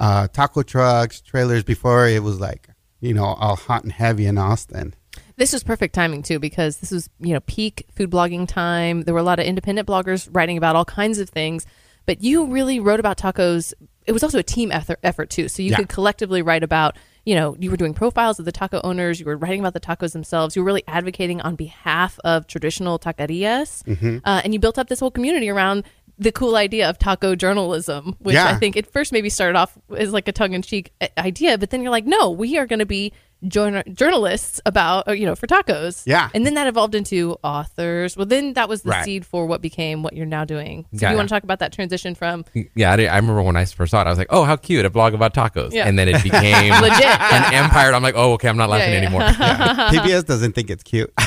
[0.00, 1.64] uh, taco trucks, trailers.
[1.64, 2.68] Before it was like
[3.00, 4.94] you know all hot and heavy in Austin.
[5.36, 9.02] This was perfect timing too because this was you know peak food blogging time.
[9.02, 11.66] There were a lot of independent bloggers writing about all kinds of things,
[12.06, 13.72] but you really wrote about tacos.
[14.06, 15.76] It was also a team effort, effort too, so you Yeah.
[15.78, 16.96] could collectively write about.
[17.26, 19.18] You know, you were doing profiles of the taco owners.
[19.18, 20.54] You were writing about the tacos themselves.
[20.54, 24.18] You were really advocating on behalf of traditional taquerias, Mm-hmm.
[24.26, 25.84] uh, and you built up this whole community around
[26.18, 28.48] the cool idea of taco journalism, which Yeah.
[28.48, 31.70] I think at first maybe started off as like a tongue in cheek idea, but
[31.70, 33.10] then you're like, no, we are going to be
[33.48, 36.02] journal- journalists about uh, you know for tacos.
[36.06, 36.28] Yeah.
[36.34, 38.16] and then that evolved into authors.
[38.16, 39.04] Well, then that was the Right.
[39.04, 40.84] seed for what became what you're now doing.
[40.92, 41.10] So, do Yeah.
[41.10, 43.90] you want to talk about that transition from Yeah, I, I remember when I first
[43.90, 44.84] saw it, I was like, "Oh, how cute!
[44.84, 45.86] A blog about tacos." Yeah.
[45.88, 47.48] And then it became Legit, yeah.
[47.48, 47.92] an empire.
[47.94, 49.00] I'm like, "Oh, okay, I'm not laughing yeah.
[49.00, 51.10] anymore." PBS doesn't think it's cute.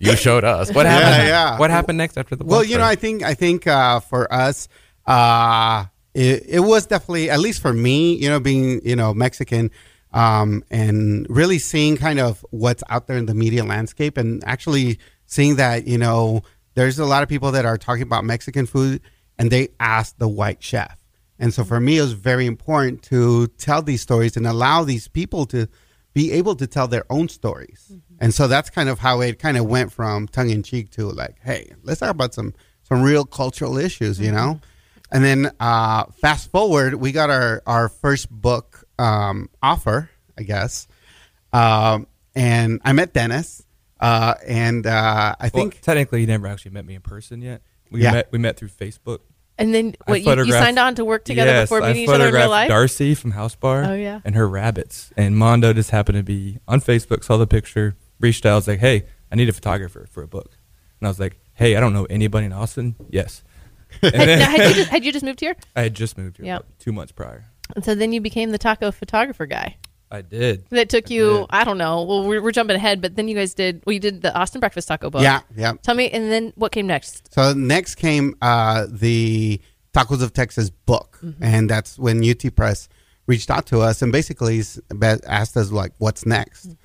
[0.00, 1.28] you showed us what happened.
[1.28, 1.58] yeah.
[1.58, 2.44] What happened next after the?
[2.44, 4.68] well, blog you know, I think I think uh, for us,
[5.06, 9.70] uh, it, it was definitely at least for me, you know, being you know Mexican,
[10.12, 14.98] um, and really seeing kind of what's out there in the media landscape, and actually
[15.26, 16.42] seeing that you know
[16.74, 19.00] there's a lot of people that are talking about Mexican food,
[19.38, 20.98] and they ask the white chef.
[21.38, 25.08] And so for me, it was very important to tell these stories and allow these
[25.08, 25.68] people to
[26.14, 27.90] be able to tell their own stories.
[28.20, 31.10] And so that's kind of how it kind of went from tongue in cheek to
[31.10, 34.60] like, hey, let's talk about some some real cultural issues, you know.
[35.12, 40.88] And then uh, fast forward, we got our our first book um, offer, I guess.
[41.52, 43.62] Um, and I met Dennis,
[44.00, 47.62] uh, and uh, I Well, think technically, he never actually met me in person yet.
[47.90, 48.12] We Yeah.
[48.12, 48.28] met.
[48.32, 49.20] We met through Facebook.
[49.56, 52.08] and then what you, you signed on to work together yes, before I meeting each
[52.08, 52.68] other in real life.
[52.68, 53.84] Darcy from House Bar.
[53.84, 54.20] Oh, yeah.
[54.24, 55.12] and her rabbits.
[55.16, 58.80] And Mando just happened to be on Facebook, saw the picture, reached out, was like,
[58.80, 60.56] "Hey, I need a photographer for a book."
[61.00, 63.44] And I was like, "Hey, I don't know anybody in Austin." Yes.
[64.02, 65.56] And Had, then had you just had you just moved here?
[65.76, 66.66] I had just moved here Yep.
[66.78, 67.44] two months prior.
[67.74, 69.76] And so then you became the taco photographer guy.
[70.10, 70.66] I did.
[70.70, 71.46] That took I you, did.
[71.50, 72.02] I don't know.
[72.02, 73.82] Well, we're, we're jumping ahead, but then you guys did.
[73.84, 75.22] Well, you did the Austin Breakfast Taco Book.
[75.22, 75.72] yeah, yeah.
[75.82, 77.32] Tell me, and then what came next?
[77.34, 79.60] So next came uh, the
[79.92, 82.88] Tacos of Texas book, and that's when UT Press
[83.26, 86.76] reached out to us and basically s- ba- asked us like, "What's next?"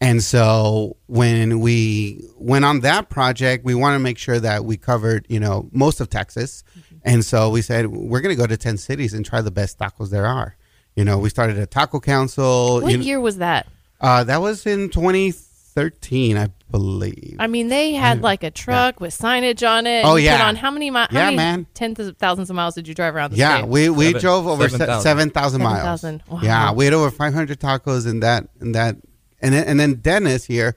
[0.00, 4.76] And so when we went on that project, we want to make sure that we
[4.76, 6.64] covered, you know, most of Texas,
[7.02, 9.78] and so we said we're going to go to ten cities and try the best
[9.78, 10.56] tacos there are.
[10.96, 12.80] You know, we started a taco council.
[12.82, 13.66] What you know- year was that?
[14.00, 17.36] Uh, that was in 2013, I believe.
[17.38, 20.04] I mean, they had like a truck with signage on it.
[20.04, 20.48] Oh, You Put yeah.
[20.48, 21.08] on how many miles?
[21.12, 21.66] Yeah, many man.
[21.74, 23.68] Tens of thousands of miles did you drive around the Yeah, state?
[23.68, 25.02] we, we Seven- drove over 7,000.
[25.02, 26.00] 7,000 miles.
[26.02, 26.22] 7,000.
[26.28, 26.40] Wow.
[26.42, 28.96] Yeah, we had over 500 tacos in that in that
[29.40, 30.74] and then, and then Dennis here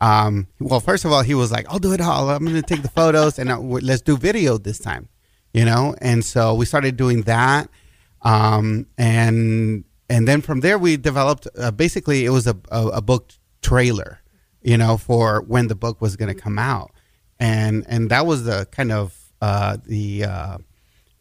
[0.00, 2.28] um well first of all he was like I'll do it all.
[2.30, 5.08] I'm going to take the photos and uh, w- let's do video this time.
[5.52, 5.94] You know?
[6.00, 7.68] And so we started doing that
[8.22, 13.02] um and and then from there we developed uh, basically it was a, a a
[13.02, 14.20] book trailer,
[14.62, 16.90] you know, for when the book was going to come out.
[17.38, 20.58] And and that was the kind of uh the uh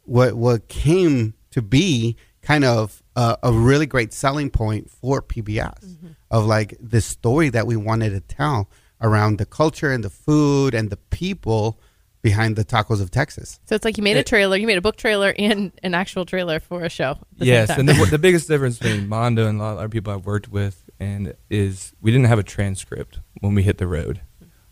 [0.04, 5.98] what what came to be kind of a, a really great selling point for PBS
[6.32, 8.70] of like this story that we wanted to tell
[9.02, 11.80] around the culture and the food and the people
[12.22, 13.60] behind the tacos of Texas.
[13.66, 16.26] So it's like you made a trailer, you made a book trailer and an actual
[16.26, 17.18] trailer for a show.
[17.36, 20.26] yes, and the, the biggest difference between Mando and a lot of other people I've
[20.26, 24.22] worked with, and is we didn't have a transcript when we hit the road.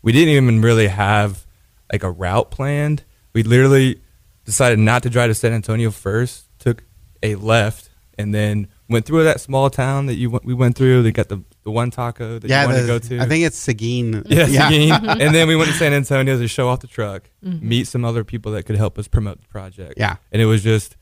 [0.02, 1.44] We didn't even really have
[1.92, 3.04] like a route planned.
[3.32, 4.00] We literally
[4.44, 6.46] decided not to drive to San Antonio first.
[6.60, 6.84] Took
[7.22, 11.02] a left, and then went through that small town that you went, we went through.
[11.02, 13.22] They got the the one taco that yeah, you wanted the- to go to.
[13.22, 14.24] I think it's Seguin.
[14.26, 14.68] Yes, yeah.
[14.68, 15.08] again.
[15.20, 17.66] and then we went to San Antonio to show off the truck, mm-hmm.
[17.66, 19.94] meet some other people that could help us promote the project.
[19.96, 20.16] Yeah.
[20.32, 20.96] And it was just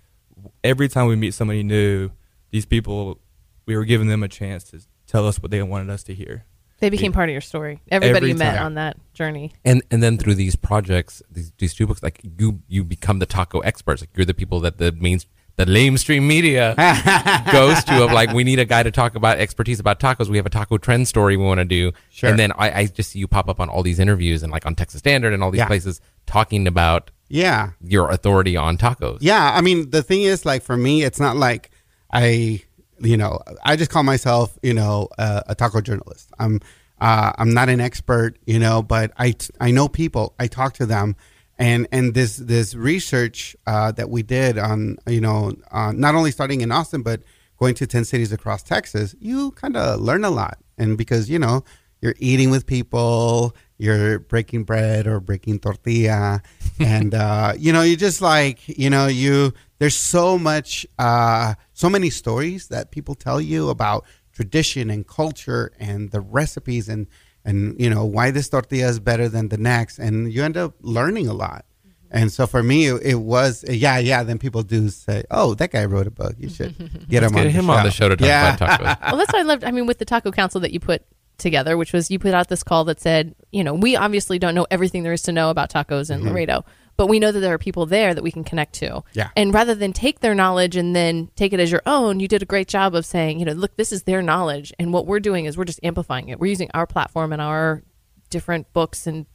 [0.63, 2.11] every time we meet somebody new,
[2.51, 3.19] these people,
[3.67, 6.45] we were giving them a chance to tell us what they wanted us to hear.
[6.81, 7.81] they became part of your story.
[7.91, 8.67] Everybody Every you met time.
[8.67, 9.53] on that journey.
[9.65, 13.27] And and then through these projects, these, these two books, like you you become the
[13.27, 14.03] taco experts.
[14.03, 15.19] Like you're the people that the main
[15.59, 16.75] the lamestream media
[17.53, 20.29] goes to of like we need a guy to talk about expertise about tacos.
[20.29, 21.93] We have a taco trend story we want to do.
[22.11, 22.31] Sure.
[22.31, 24.65] And then I, I just see you pop up on all these interviews and like
[24.67, 25.67] on Texas Standard and all these Yeah.
[25.67, 27.71] places talking about yeah.
[27.83, 29.19] your authority on tacos.
[29.21, 31.71] Yeah, I mean, the thing is, like, for me, it's not like
[32.13, 32.63] I,
[33.01, 36.31] you know, I just call myself, you know, a, a taco journalist.
[36.39, 36.61] I'm,
[37.01, 40.35] uh, I'm not an expert, you know, but I, I know people.
[40.39, 41.17] I talk to them,
[41.59, 46.31] and and this this research uh, that we did on, you know, uh, not only
[46.31, 47.23] starting in Austin but
[47.59, 51.39] going to ten cities across Texas, you kind of learn a lot, and because you
[51.39, 51.65] know
[52.01, 56.43] you're eating with people, you're breaking bread or breaking tortilla,
[56.79, 61.91] and uh, you know you just like you know you there's so much uh, so
[61.91, 67.09] many stories that people tell you about tradition and culture and the recipes and
[67.49, 70.75] and you know why this tortilla is better than the next, and you end up
[70.83, 71.65] learning a lot.
[71.87, 72.19] Mm-hmm.
[72.19, 74.23] And so for me, it, it was yeah, yeah.
[74.23, 76.35] Then people do say, "Oh, that guy wrote a book.
[76.39, 76.77] You should
[77.09, 77.85] get him, Get on, him the on show.
[77.85, 78.55] the show to talk yeah.
[78.55, 79.03] about tacos.
[79.07, 79.65] well, that's what I loved.
[79.65, 81.03] I mean, with the Taco Council that you put
[81.39, 84.55] together, which was you put out this call that said, you know, we obviously don't
[84.55, 86.29] know everything there is to know about tacos in mm-hmm.
[86.29, 86.65] Laredo,
[86.99, 89.03] but we know that there are people there that we can connect to.
[89.15, 89.31] Yeah.
[89.37, 92.43] And rather than take their knowledge and then take it as your own, you did
[92.43, 95.21] a great job of saying, you know, look, this is their knowledge, and what we're
[95.21, 96.39] doing is we're just amplifying it.
[96.39, 97.85] We're using our platform and our
[98.29, 99.27] different books and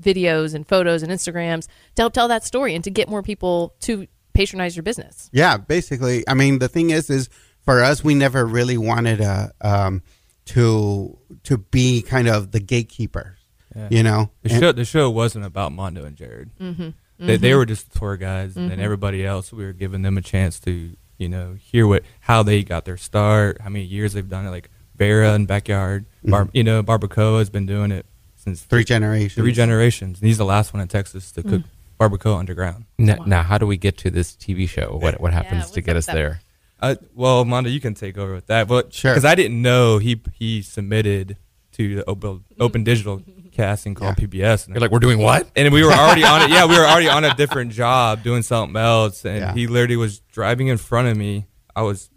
[0.00, 3.74] videos and photos and Instagrams to help tell that story and to get more people
[3.80, 5.28] to patronize your business.
[5.32, 6.24] Yeah, basically.
[6.26, 7.28] I mean, the thing is, is
[7.60, 10.02] for us, we never really wanted a, um,
[10.46, 13.37] to to be kind of the gatekeeper.
[13.78, 13.88] Yeah.
[13.90, 16.50] You know, The And- show the show wasn't about Mando and Jarod.
[16.60, 16.88] Mm-hmm.
[17.26, 20.20] They, they were just tour guides, and then everybody else we were giving them a
[20.22, 24.28] chance to you know hear what how they got their start, how many years they've
[24.28, 24.50] done it.
[24.50, 29.34] Like Vera and Backyard, Bar, you know Barbacoa has been doing it since three generations.
[29.34, 30.20] three generations.
[30.20, 31.62] And he's the last one in Texas to cook
[32.00, 32.84] barbacoa underground.
[32.98, 34.96] Now, now, how do we get to this TV show?
[35.02, 36.14] What what happens what's to get us that?
[36.14, 36.40] there?
[36.80, 39.10] Uh, well, Mando, you can take over with that, but Sure.
[39.10, 41.36] because I didn't know he he submitted
[41.72, 43.22] to the open, open digital
[43.58, 44.66] casting called PBS.
[44.66, 45.50] And You're like, we're doing what?
[45.56, 46.50] and we were already on it.
[46.50, 49.52] Yeah, we were already on a different job doing something else, and Yeah.
[49.52, 51.46] he literally was driving in front of me.
[51.74, 52.08] I was.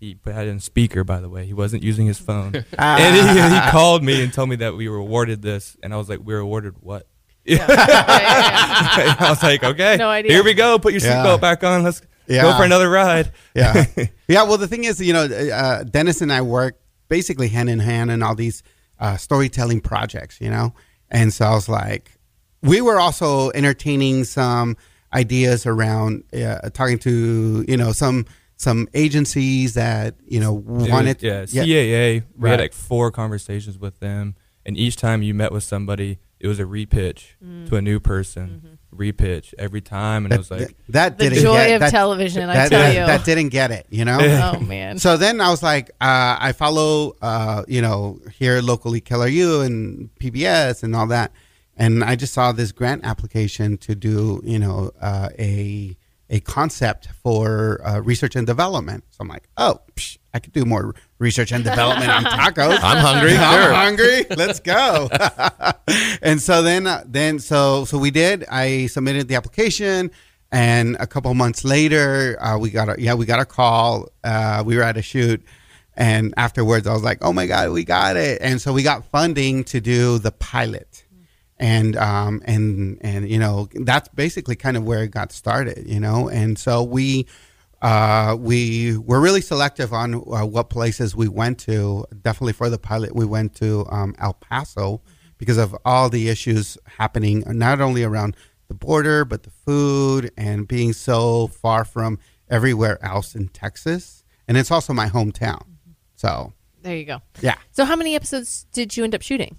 [0.00, 1.44] He put had it in speaker, by the way.
[1.46, 4.88] He wasn't using his phone, and he, he called me and told me that we
[4.88, 7.08] were awarded this, and I was like, "We were awarded what?"
[7.44, 10.32] yeah I was like, "Okay, No idea.
[10.32, 10.78] Here we go.
[10.78, 11.24] Put your Yeah.
[11.24, 11.82] seatbelt back on.
[11.82, 12.56] Let's go Yeah.
[12.56, 13.84] for another ride." yeah
[14.28, 17.78] yeah well the thing is you know uh, dennis and i work basically hand in
[17.78, 18.62] hand in all these
[19.00, 20.74] uh, storytelling projects you know
[21.10, 22.12] and so i was like
[22.62, 24.76] we were also entertaining some
[25.14, 31.22] ideas around uh, talking to you know some some agencies that you know Dude, wanted
[31.22, 31.64] yeah, CAA.
[31.64, 32.50] We Right.
[32.50, 34.34] had like four conversations with them,
[34.66, 37.34] and each time you met with somebody, it was a repitch
[37.68, 41.42] to a new person, repitch every time, and it that, was like, that The didn't
[41.42, 43.06] joy get, of that, television, I tell that, you.
[43.06, 44.18] that didn't get it you know?
[44.54, 44.98] Oh man.
[44.98, 50.08] So then I was like, uh, I follow, uh, you know, here locally KLRU and
[50.20, 51.32] PBS and all that,
[51.76, 55.96] and I just saw this grant application to do, you know, uh, a
[56.30, 59.04] a concept for uh, research and development.
[59.10, 62.78] So I'm like, oh, psh, I could do more research and development on tacos.
[62.82, 63.34] I'm hungry.
[63.36, 63.72] I'm Sure.
[63.74, 64.26] hungry.
[64.36, 65.08] Let's go.
[66.22, 68.44] and so then, uh, then so so we did.
[68.50, 70.10] I submitted the application,
[70.52, 74.08] and a couple months later, uh, we got a yeah we got a call.
[74.22, 75.42] Uh, we were at a shoot,
[75.96, 78.38] and afterwards, I was like, oh my god, we got it!
[78.42, 81.04] And so we got funding to do the pilot.
[81.60, 85.98] And um and and you know that's basically kind of where it got started, you
[85.98, 86.28] know.
[86.28, 87.26] And so we
[87.80, 92.04] uh, we were really selective on uh, what places we went to.
[92.22, 95.00] Definitely for the pilot, we went to um, El Paso
[95.38, 100.66] because of all the issues happening, not only around the border, but the food and
[100.66, 102.18] being so far from
[102.50, 104.24] everywhere else in Texas.
[104.48, 105.62] And it's also my hometown.
[106.16, 107.22] So, there you go.
[107.40, 107.56] yeah.
[107.70, 109.56] So how many episodes did you end up shooting?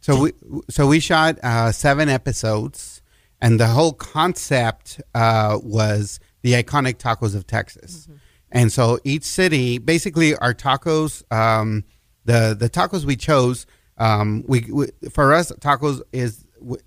[0.00, 0.32] So we
[0.68, 3.02] so we shot uh, seven episodes,
[3.40, 8.08] and the whole concept uh, was the iconic tacos of Texas.
[8.52, 11.84] And so each city, basically, our tacos, um,
[12.24, 13.66] the the tacos we chose,
[13.98, 16.44] um, we, we for us tacos is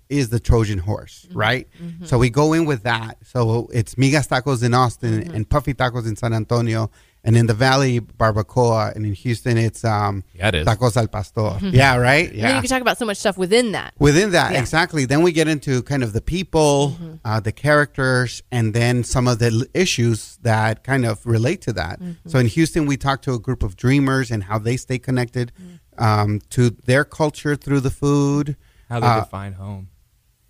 [0.08, 1.68] is the Trojan horse, right?
[2.04, 3.18] So we go in with that.
[3.24, 6.90] So it's Migas Tacos in Austin and Puffy Tacos in San Antonio,
[7.26, 10.66] and in the Valley Barbacoa, and in Houston it's um, Yeah, it is.
[10.66, 11.58] Tacos al Pastor.
[11.62, 12.28] Yeah, right.
[12.30, 13.94] And you can talk about so much stuff within that.
[13.98, 14.60] Within that, Yeah.
[14.60, 15.04] exactly.
[15.06, 19.38] Then we get into kind of the people, uh, the characters, and then some of
[19.38, 21.98] the issues that kind of relate to that.
[22.26, 25.50] So in Houston, we talked to a group of dreamers and how they stay connected
[25.98, 28.56] um, to their culture through the food.
[28.90, 29.88] how they Uh, define home.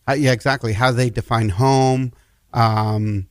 [0.06, 0.72] How, yeah, exactly.
[0.72, 2.12] How they define home.
[2.52, 3.26] Um,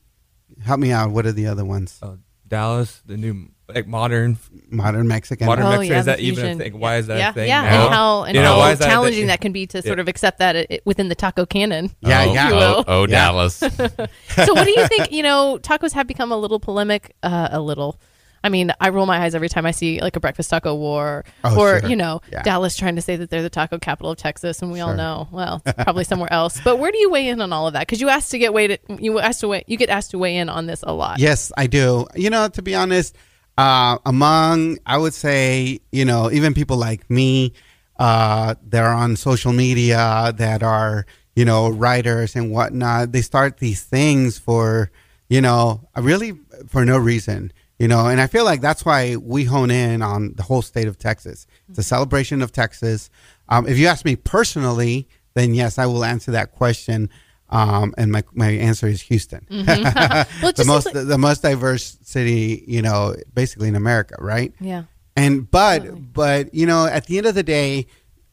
[0.64, 1.12] help me out.
[1.12, 2.00] What are the other ones?
[2.02, 2.16] Uh,
[2.48, 4.38] Dallas, the new like modern
[4.70, 5.48] Modern Mexican.
[5.48, 5.94] modern Oh, Mexico.
[5.94, 6.80] yeah, is the that even a thing?
[6.80, 7.48] Why is that yeah, a thing?
[7.48, 7.86] yeah, now?
[7.86, 9.28] and how and You know, how why is that challenging thing?
[9.28, 11.92] that can be to sort of accept that it, it- within the taco canon.
[12.02, 12.50] Yeah, oh, yeah.
[12.52, 13.08] Oh, oh, Yeah.
[13.08, 13.56] Dallas.
[13.58, 15.12] so what do you think?
[15.12, 17.16] You know, tacos have become a little polemic.
[17.24, 18.00] Uh, a little.
[18.44, 21.24] I mean, I roll my eyes every time I see like a breakfast taco war,
[21.44, 21.90] Oh, or sure.
[21.90, 22.44] you know, Yeah.
[22.44, 25.28] Dallas trying to say that they're the taco capital of Texas, and we all know,
[25.32, 26.60] well, probably somewhere else.
[26.64, 27.82] But where do you weigh in on all of that?
[27.82, 30.36] Because you asked to get weighed, you asked to weigh, you get asked to weigh
[30.36, 31.20] in on this a lot.
[31.20, 32.06] Yes, I do.
[32.16, 33.16] You know, to be honest,
[33.58, 37.54] uh, among I would say, you know, even people like me,
[38.00, 43.58] uh, that are on social media, that are you know writers and whatnot, they start
[43.58, 44.92] these things for
[45.30, 46.34] you know really
[46.68, 47.54] for no reason.
[47.84, 50.88] You know, and I feel like that's why we hone in on the whole state
[50.88, 51.46] of Texas.
[51.68, 53.10] It's a celebration of Texas.
[53.50, 57.10] Um, if you ask me personally, then yes, I will answer that question.
[57.50, 59.46] Um, and my, my answer is Houston.
[59.50, 64.54] Well, the most like- the most diverse city, you know, basically in America, right?
[64.62, 64.84] yeah.
[65.18, 67.88] And but but you know, at the end of the day,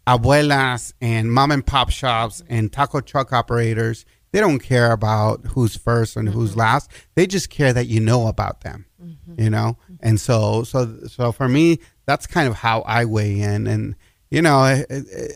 [0.07, 5.77] abuelas and mom and pop shops and taco truck operators they don't care about who's
[5.77, 6.61] first and who's mm-hmm.
[6.61, 6.91] last.
[7.15, 9.43] They just care that you know about them, mm-hmm.
[9.43, 9.77] you know.
[9.85, 9.95] Mm-hmm.
[10.01, 13.67] And so, so, so for me, that's kind of how I weigh in.
[13.67, 13.97] And
[14.31, 14.85] you know,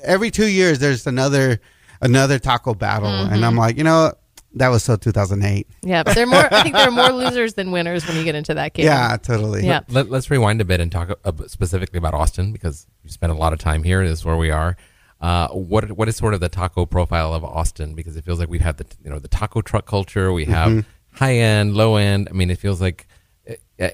[0.02, 1.60] every two years there's another
[2.00, 4.12] another taco battle, and I'm like, you know,
[4.54, 5.66] that was so 2008.
[5.82, 6.52] Yeah, but they're more.
[6.52, 8.86] I think there are more losers than winners when you get into that game.
[8.86, 9.66] Yeah, totally.
[9.66, 9.80] Yeah.
[9.88, 13.36] Let, us rewind a bit and talk uh, specifically about Austin because you spent a
[13.36, 14.06] lot of time here.
[14.06, 14.76] This is where we are.
[15.28, 17.94] Uh, what what is sort of the taco profile of Austin?
[17.98, 20.26] Because it feels like we've had the you know the taco truck culture.
[20.40, 21.16] We have Mm-hmm.
[21.20, 22.22] high end, low end.
[22.30, 23.00] I mean, it feels like
[23.48, 23.54] uh,
[23.84, 23.88] uh,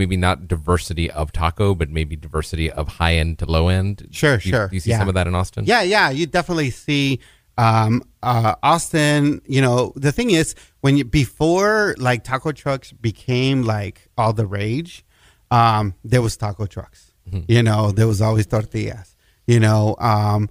[0.00, 3.94] maybe not diversity of taco, but maybe diversity of high end to low end.
[4.10, 4.68] Sure, Do you, sure.
[4.68, 4.98] Do you see Yeah.
[4.98, 5.64] some of that in Austin?
[5.72, 7.20] Yeah, yeah, you definitely see
[7.66, 9.40] um, uh, Austin.
[9.46, 14.46] You know, the thing is, when you before like taco trucks became like all the
[14.46, 15.04] rage,
[15.50, 17.00] um, there was taco trucks.
[17.48, 19.16] You know, there was always tortillas.
[19.48, 20.42] You know, um,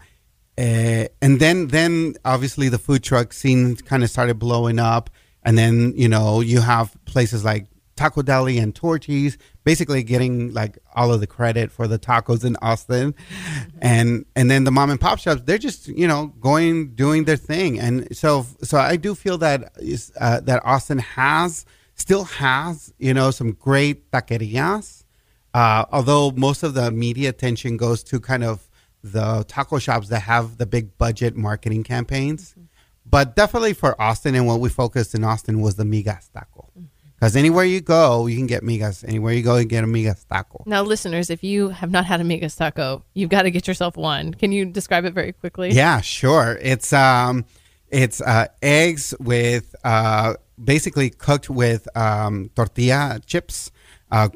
[0.58, 5.10] eh, and then then obviously the food truck scene kind of started blowing up,
[5.43, 10.78] and then you know you have places like Taco Deli and Torchy's basically getting like
[10.95, 13.16] all of the credit for the tacos in Austin,
[13.82, 17.38] and and then the mom and pop shops they're just you know going doing their
[17.38, 19.74] thing, and so so I do feel that
[20.20, 25.03] uh, that Austin has still has you know some great taquerias.
[25.53, 28.70] Uh, although most of the media attention goes to kind of
[29.12, 32.56] the taco shops that have the big budget marketing campaigns.
[33.06, 36.72] But definitely for Austin and what we focused in Austin was the migas taco.
[37.16, 39.08] Because anywhere you go, you can get migas.
[39.08, 40.64] Anywhere you go, you get a migas taco.
[40.66, 43.95] Now, listeners, if you have not had a Migas taco, you've got to get yourself
[43.95, 44.34] one.
[44.34, 45.72] Can you describe it very quickly?
[45.72, 46.60] Yeah, sure.
[46.62, 47.45] It's um,
[47.89, 53.72] it's uh, eggs with uh, basically cooked with um, tortilla chips,
[54.12, 54.30] uh,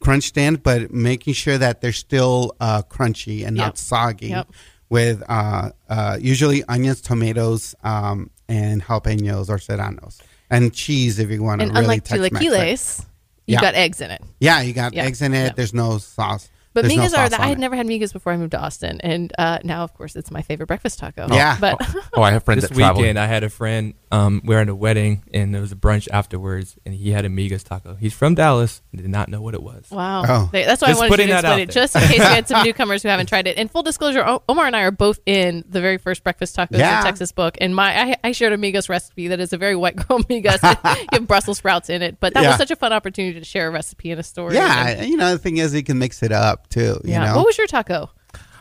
[0.00, 3.66] crunched in, but making sure that they're still uh, crunchy and Yep.
[3.66, 4.28] not soggy.
[4.28, 4.48] Yep.
[4.88, 11.42] With uh, uh, usually onions, tomatoes, um, and jalapenos or serranos, and cheese if you
[11.42, 13.00] want to And really unlike chilaquiles,
[13.46, 13.60] you've Yeah.
[13.60, 14.22] got eggs in it.
[14.38, 15.56] Yeah, you got eggs in it.
[15.56, 16.48] There's no sauce.
[16.76, 17.60] But There's no migas are sauce that I had it.
[17.60, 20.42] never had migas before I moved to Austin, and uh, now, of course, it's my
[20.42, 21.26] favorite breakfast taco.
[21.32, 21.56] Yeah.
[21.58, 21.80] but
[22.14, 23.00] Oh, I have friends this that travel.
[23.00, 23.94] weekend, I had a friend.
[24.12, 27.24] Um, we were at a wedding, and there was a brunch afterwards, and he had
[27.24, 27.94] a migas taco.
[27.94, 29.90] He's from Dallas, and did not know what it was.
[29.90, 30.50] wow, Oh.
[30.52, 31.82] That's why Just I wanted you putting to that explain out it, there.
[31.82, 33.56] just in case we had some newcomers who haven't tried it.
[33.56, 36.98] And full disclosure, Omar and I are both in the very first breakfast tacos Yeah.
[36.98, 39.74] in Texas book, and my I, I shared a migas recipe that is a very
[39.76, 40.62] white girl migas.
[40.62, 42.50] you have Brussels sprouts in it, but that Yeah.
[42.50, 44.54] was such a fun opportunity to share a recipe and a story.
[44.54, 47.00] Yeah, And- you know the thing is, you can mix it up too.
[47.04, 47.26] You yeah.
[47.26, 48.10] know, What was your taco?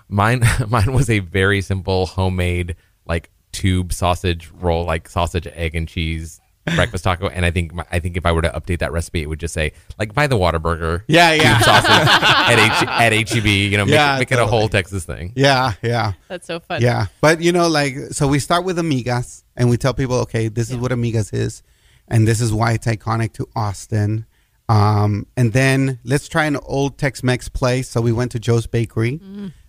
[0.07, 2.75] Mine mine was a very simple homemade
[3.05, 6.39] like tube sausage roll, like sausage, egg, and cheese
[6.75, 7.27] breakfast taco.
[7.27, 9.53] And I think I think if I were to update that recipe, it would just
[9.53, 11.53] say like buy the Whataburger Yeah, yeah.
[11.57, 13.45] tube sausage at H, at HEB.
[13.45, 15.33] You know, make, Yeah, make it a whole Texas thing.
[15.35, 16.13] yeah, yeah.
[16.27, 16.81] That's so fun.
[16.81, 20.47] Yeah, but you know, like, so we start with amigas, and we tell people, okay,
[20.49, 21.63] this is what amigas is,
[22.07, 24.25] and this is why it's iconic to Austin.
[24.67, 27.89] Um, and then let's try an old Tex-Mex place.
[27.89, 29.19] So we went to Joe's Bakery,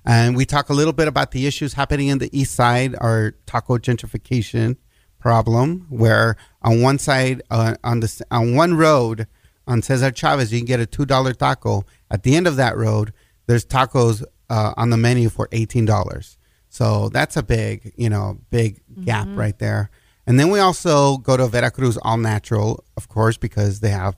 [0.04, 3.32] and we talk a little bit about the issues happening in the East Side, our
[3.44, 4.76] taco gentrification
[5.18, 9.26] problem, where on one side, uh, on the on one road
[9.66, 11.84] on Cesar Chavez, you can get a two dollar taco.
[12.10, 13.12] At the end of that road,
[13.46, 16.38] there's tacos uh, on the menu for eighteen dollars.
[16.68, 19.90] So that's a big, you know, big gap right there.
[20.26, 24.16] And then we also go to Veracruz All Natural, of course, because they have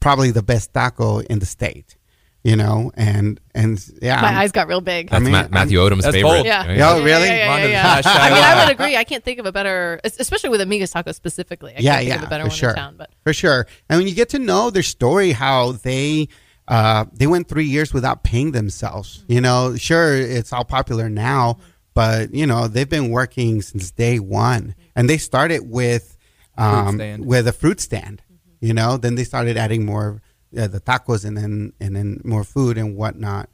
[0.00, 1.96] probably the best taco in the state.
[2.44, 5.10] You know, and and yeah, My eyes got real big.
[5.10, 6.30] That's mean, Ma- Matthew Odam's That's favorite.
[6.30, 6.46] bold.
[6.46, 6.66] Yeah.
[6.66, 6.80] right?
[6.80, 7.26] Oh, really?
[7.26, 8.02] Yeah, yeah, yeah, yeah, yeah.
[8.04, 8.96] I mean, I would agree.
[8.96, 11.72] I can't think of a better, especially with Amigos migas taco specifically.
[11.76, 12.94] I yeah, can't think yeah, of a better for one sure, in town.
[12.96, 13.66] But for sure.
[13.90, 16.28] And when you get to know their story, how they
[16.68, 19.24] uh, they went three years without paying themselves.
[19.26, 21.58] You know, sure, it's all popular now,
[21.94, 26.16] but you know they've been working since day one, and they started with
[26.56, 27.24] um, stand.
[27.24, 28.22] with a fruit stand.
[28.60, 30.20] You know, then they started adding more
[30.56, 33.48] uh, the tacos and then and then more food and whatnot.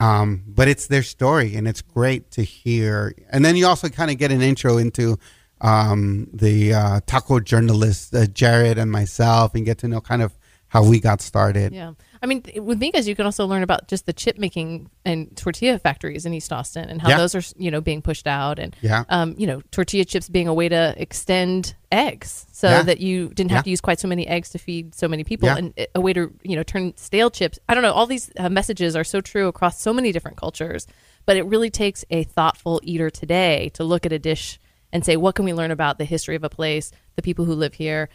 [0.00, 3.14] Um, but it's their story, and it's great to hear.
[3.30, 5.18] And then you also kind of get an intro into
[5.60, 10.38] um, the uh, taco journalist uh, Jarod and myself, and get to know kind of
[10.68, 11.72] how we got started.
[11.72, 11.92] yeah,
[12.22, 15.78] I mean, with migas, you can also learn about just the chip making and tortilla
[15.78, 17.16] factories in East Austin and how Yeah.
[17.18, 19.04] those are, you know, being pushed out, and Yeah.
[19.08, 22.82] um, you know, tortilla chips being a way to extend eggs so Yeah.
[22.82, 25.48] that you didn't have to use quite so many eggs to feed so many people,
[25.48, 27.58] and a way to, you know, turn stale chips.
[27.68, 27.92] I don't know.
[27.92, 30.86] All these uh, messages are so true across so many different cultures,
[31.26, 34.58] but it really takes a thoughtful eater today to look at a dish
[34.92, 37.52] and say, what can we learn about the history of a place, the people who
[37.54, 38.08] live here,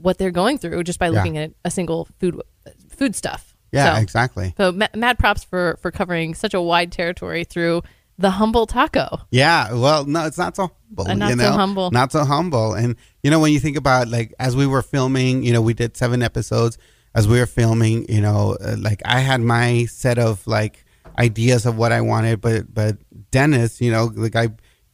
[0.00, 1.12] what they're going through just by Yeah.
[1.12, 2.40] looking at a single food
[2.88, 3.54] food stuff.
[3.72, 4.54] Yeah, So- exactly.
[4.56, 7.82] So ma- mad props for for covering such a wide territory through
[8.18, 9.20] the humble taco.
[9.30, 11.10] Yeah, well, no, it's not so humble.
[11.10, 11.90] Uh, not you so humble.
[11.90, 12.74] Not so humble.
[12.74, 15.72] And you know, when you think about like as we were filming, you know, we
[15.74, 16.76] did seven episodes.
[17.14, 20.84] As we were filming, you know, uh, like I had my set of like
[21.18, 22.98] ideas of what I wanted, but but
[23.30, 24.48] Dennis, you know, the guy,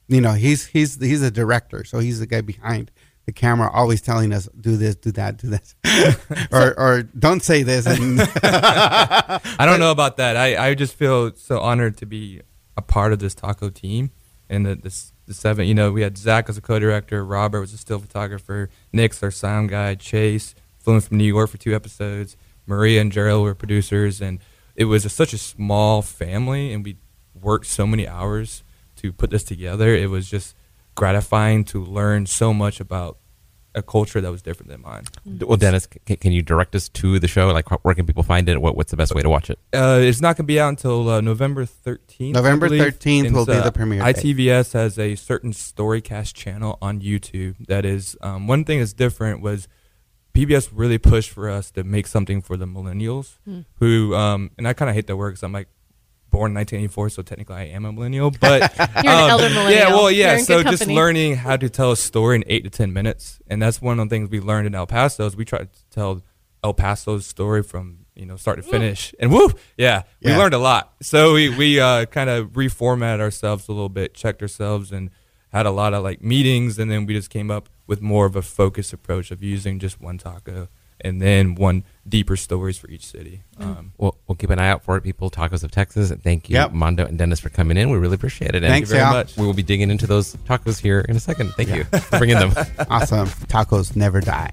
[0.08, 2.90] you know, he's he's he's a director, so he's the guy behind
[3.26, 5.74] the camera, always telling us do this, do that, do this,
[6.52, 7.86] or or don't say this.
[7.86, 10.36] And I don't know about that.
[10.36, 12.40] I, I just feel so honored to be
[12.76, 14.12] a part of this taco team
[14.48, 15.66] and the this the seven.
[15.66, 19.32] You know, we had Zach as a co-director, Robert was a still photographer, Nick's our
[19.32, 23.56] sound guy, Chase flew in from New York for two episodes, Maria and Gerald were
[23.56, 24.38] producers, and
[24.76, 26.98] it was a, such a small family, and we
[27.34, 28.62] worked so many hours
[28.94, 29.88] to put this together.
[29.88, 30.54] It was just
[30.96, 33.18] gratifying to learn so much about
[33.76, 35.04] a culture that was different than mine.
[35.26, 37.48] Well, Dennis, can, can you direct us to the show?
[37.52, 38.60] Like, where can people find it?
[38.60, 39.58] What, what's the best way to watch it?
[39.72, 42.32] Uh, it's not going to be out until uh, November 13th.
[42.32, 42.98] November believe.
[42.98, 44.16] 13th will It's, be uh, the premiere date.
[44.16, 47.66] ITVS has a certain Storycast channel on YouTube.
[47.66, 49.68] That is um, one thing that's different was
[50.34, 53.34] PBS really pushed for us to make something for the millennials
[53.78, 55.68] who, um, and I kind of hate that word because I'm like
[56.36, 58.30] born in 1984, so technically I am a millennial.
[58.30, 60.36] But um, You're an elder Yeah, well, yeah.
[60.38, 63.80] So just learning how to tell a story in eight to ten minutes, and that's
[63.80, 65.26] one of the things we learned in El Paso.
[65.26, 66.22] Is we tried to tell
[66.62, 70.38] El Paso's story from you know start to finish, and woo, yeah, we Yeah.
[70.38, 70.94] learned a lot.
[71.02, 75.10] So we we uh, kind of reformatted ourselves a little bit, checked ourselves, and
[75.52, 78.36] had a lot of like meetings, and then we just came up with more of
[78.36, 80.68] a focused approach of using just one taco
[81.00, 83.42] and then one deeper stories for each city.
[83.58, 85.30] Um, We'll, we'll keep an eye out for it, people.
[85.30, 86.10] Tacos of Texas.
[86.10, 86.72] And thank you, Yep.
[86.72, 87.90] Mando and Dennis, for coming in.
[87.90, 88.62] We really appreciate it.
[88.62, 89.12] And Thanks, very y'all.
[89.12, 89.36] much.
[89.36, 91.50] We will be digging into those tacos here in a second.
[91.56, 92.52] Thank you for bringing them.
[92.90, 94.52] awesome, tacos never die.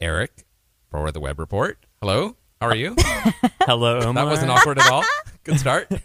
[0.00, 0.44] Eric
[0.90, 1.78] for the Webb Report.
[2.00, 2.36] Hello.
[2.60, 2.94] How are you?
[3.62, 4.24] Hello, Omar.
[4.24, 5.04] that wasn't awkward at all.
[5.44, 5.88] Good start.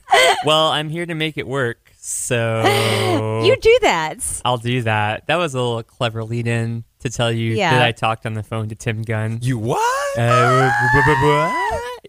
[0.46, 4.42] Well, I'm here to make it work, so You do that.
[4.44, 5.28] I'll do that.
[5.28, 7.72] That was a little clever lead-in to tell you Yeah.
[7.72, 9.40] that I talked on the phone to Tim Gunn.
[9.42, 9.80] You what?
[10.18, 10.70] Uh,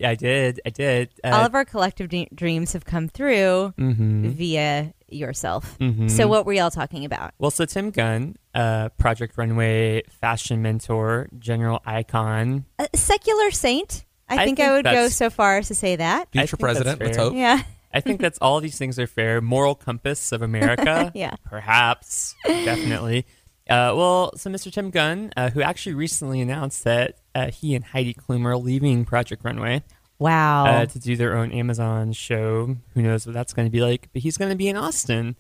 [0.05, 0.61] I did.
[0.67, 1.11] I did.
[1.23, 4.31] Uh, All of our collective de- dreams have come through mhm.
[4.33, 5.79] via yourself.
[5.79, 6.11] Mhm.
[6.11, 7.33] So, what were y'all talking about?
[7.39, 12.65] Well, so Tim Gunn, uh, Project Runway fashion mentor, general icon.
[12.81, 14.05] A secular saint?
[14.29, 16.29] I, I think, think I would go that's- so far as to say that.
[16.35, 17.01] I Future think that's president.
[17.01, 17.25] Let's fair.
[17.27, 17.35] hope.
[17.35, 17.63] Yeah.
[17.95, 19.41] I think that's all these things are fair.
[19.41, 21.13] Moral compass of America.
[21.15, 21.37] Yeah.
[21.45, 22.35] Perhaps.
[22.45, 23.25] Definitely.
[23.71, 24.71] Uh, well, so Mr.
[24.73, 29.05] Tim Gunn, uh, who actually recently announced that uh, he and Heidi Klum are leaving
[29.05, 29.83] Project Runway
[30.19, 30.67] Wow.
[30.67, 32.77] uh, to do their own Amazon show.
[32.95, 34.09] Who knows what that's going to be like?
[34.13, 35.37] But he's going to be in Austin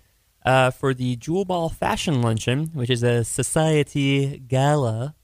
[0.46, 5.14] uh, for the Jewel Ball Fashion Luncheon, which is a society gala,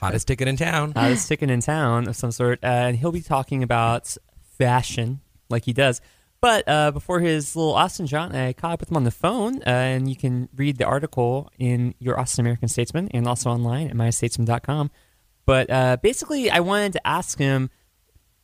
[0.00, 0.92] Hottest ticket in town.
[0.94, 2.58] hottest ticket in town of some sort.
[2.62, 4.16] Uh, and he'll be talking about
[4.58, 6.00] fashion like he does.
[6.40, 9.62] But uh, before his little Austin jaunt, I caught up with him on the phone,
[9.66, 13.88] uh, and you can read the article in your Austin American Statesman and also online
[13.88, 14.90] at mystatesman.com.
[15.46, 17.70] But uh, basically, I wanted to ask him.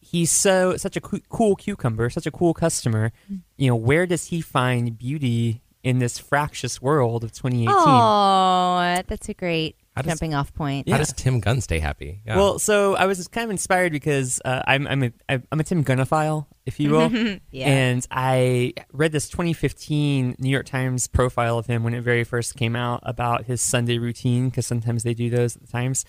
[0.05, 3.13] He's so such a coo- cool cucumber, such a cool customer.
[3.57, 7.73] You know, where does he find beauty in this fractious world of 2018?
[7.79, 10.89] Oh, that's a great How does- jumping off point.
[10.89, 12.23] How does Tim Gunn stay happy?
[12.27, 12.37] Yeah.
[12.37, 15.85] Well, so I was kind of inspired because uh, I'm I'm a I'm a Tim
[15.85, 17.11] Gunnophile, if you will,
[17.51, 17.69] Yeah.
[17.69, 22.57] and I read this 2015 New York Times profile of him when it very first
[22.57, 26.05] came out about his Sunday routine because sometimes they do those at the times,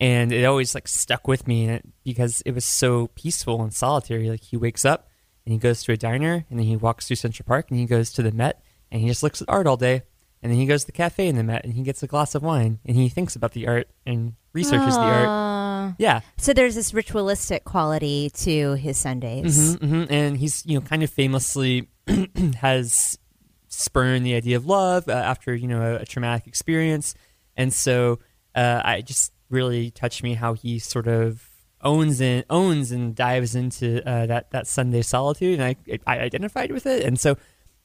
[0.00, 3.72] and it always like stuck with me and it, because it was so peaceful and
[3.74, 4.30] solitary.
[4.30, 5.08] Like he wakes up
[5.44, 7.86] and he goes to a diner and then he walks through Central Park and he
[7.86, 10.02] goes to the Met and he just looks at art all day.
[10.46, 12.36] And then he goes to the cafe in the Met and he gets a glass
[12.36, 15.96] of wine and he thinks about the art and researches the art.
[15.98, 16.20] Yeah.
[16.36, 19.74] So there's this ritualistic quality to his Sundays.
[19.74, 21.88] hmm And he's, you know, kind of famously
[22.60, 23.18] has
[23.66, 27.16] spurned the idea of love uh, after, you know, a, a traumatic experience.
[27.56, 28.20] And so
[28.54, 31.44] uh, I just really touched me how he sort of
[31.80, 36.70] owns and owns and dives into uh, that that Sunday solitude, and I I identified
[36.70, 37.04] with it.
[37.04, 37.36] And so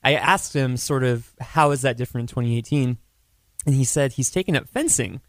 [0.03, 2.97] I asked him sort of how is that different in 2018,
[3.65, 5.21] and he said he's taken up fencing.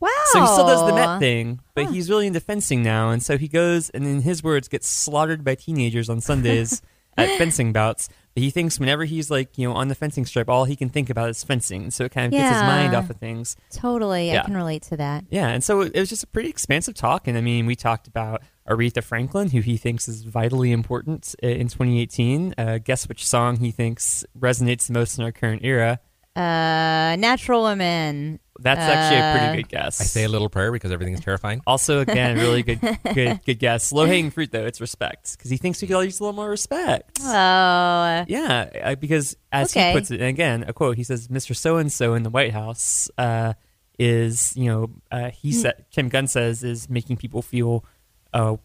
[0.00, 0.10] Wow.
[0.32, 3.10] So he still does the Met thing, but he's really into fencing now.
[3.10, 6.82] And so he goes and, in his words, gets slaughtered by teenagers on Sundays
[7.16, 8.08] at fencing bouts.
[8.34, 10.88] But he thinks whenever he's like, you know, on the fencing strip, all he can
[10.88, 11.92] think about is fencing.
[11.92, 13.56] So it kind of gets his mind off of things.
[13.70, 14.36] Totally.
[14.36, 15.24] I can relate to that.
[15.30, 15.48] Yeah.
[15.48, 17.28] And so it was just a pretty expansive talk.
[17.28, 21.68] And I mean, we talked about Aretha Franklin, who he thinks is vitally important in
[21.68, 22.54] 2018.
[22.58, 26.00] Uh, guess which song he thinks resonates the most in our current era?
[26.34, 28.40] Uh, Natural Women.
[28.60, 30.00] That's actually a Uh, pretty good guess.
[30.00, 31.60] I say a little prayer because everything's terrifying.
[31.66, 32.80] Also, again, really good,
[33.14, 33.90] good, good guess.
[33.92, 36.36] Low hanging fruit though, it's respect because he thinks we could all use a little
[36.36, 37.18] more respect.
[37.20, 39.88] Oh, Yeah, uh, because as Okay.
[39.90, 40.96] he puts it, and again, a quote.
[40.96, 41.54] He says, "Mr.
[41.56, 43.54] So and So in the White House uh,
[43.98, 45.58] is, you know, uh, he Hmm.
[45.58, 47.84] said Tim Gunn says is making people feel
[48.32, 48.56] uh,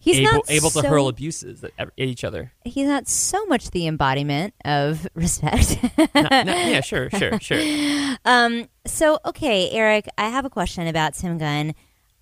[0.00, 3.70] he's able not able to so, hurl abuses at, each other." He's not so much
[3.70, 5.78] the embodiment of respect.
[6.14, 7.60] No- no, yeah, sure, sure, sure.
[8.24, 11.74] Um, so okay, Eric, I have a question about Tim Gunn.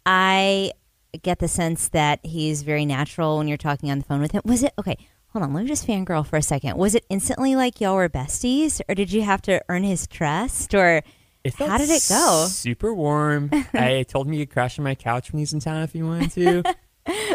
[0.05, 0.72] I
[1.22, 4.43] get the sense that he's very natural when you're talking on the phone with him.
[4.45, 4.97] Was it okay?
[5.33, 6.76] Hold on, let me just fangirl for a second.
[6.76, 10.74] Was it instantly like y'all were besties, or did you have to earn his trust,
[10.74, 11.03] or
[11.57, 12.47] how did it go?
[12.49, 13.51] Super warm.
[13.72, 16.03] I told him he could crash on my couch when he's in town if he
[16.03, 16.74] wanted to.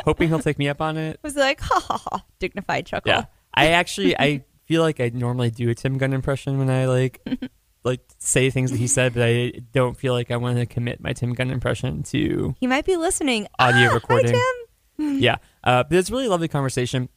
[0.06, 1.20] Hoping he'll take me up on it.
[1.24, 3.12] Was like ha ha ha dignified chuckle?
[3.12, 6.86] Yeah, I actually I feel like I normally do a Tim Gunn impression when I
[6.86, 7.20] like
[7.84, 11.02] like say things that he said, but I don't feel like I want to commit
[11.02, 13.48] my Tim Gunn impression to He might be listening.
[13.60, 14.34] audio Ah, recording.
[14.36, 14.42] Hi,
[14.98, 15.20] Tim.
[15.20, 17.10] yeah, uh, but it's a really lovely conversation.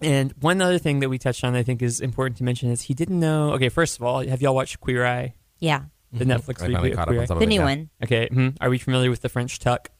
[0.00, 2.82] And one other thing that we touched on, I think, is important to mention is
[2.82, 3.52] he didn't know.
[3.54, 5.82] Okay, first of all, have y'all watched Queer Eye, Yeah,
[6.12, 7.38] the Netflix I finally reboot of caught up Queer Eye?
[7.40, 7.64] the new yeah.
[7.64, 7.90] one.
[8.04, 8.56] Okay, mhm.
[8.60, 9.90] are we familiar with the French Tuck?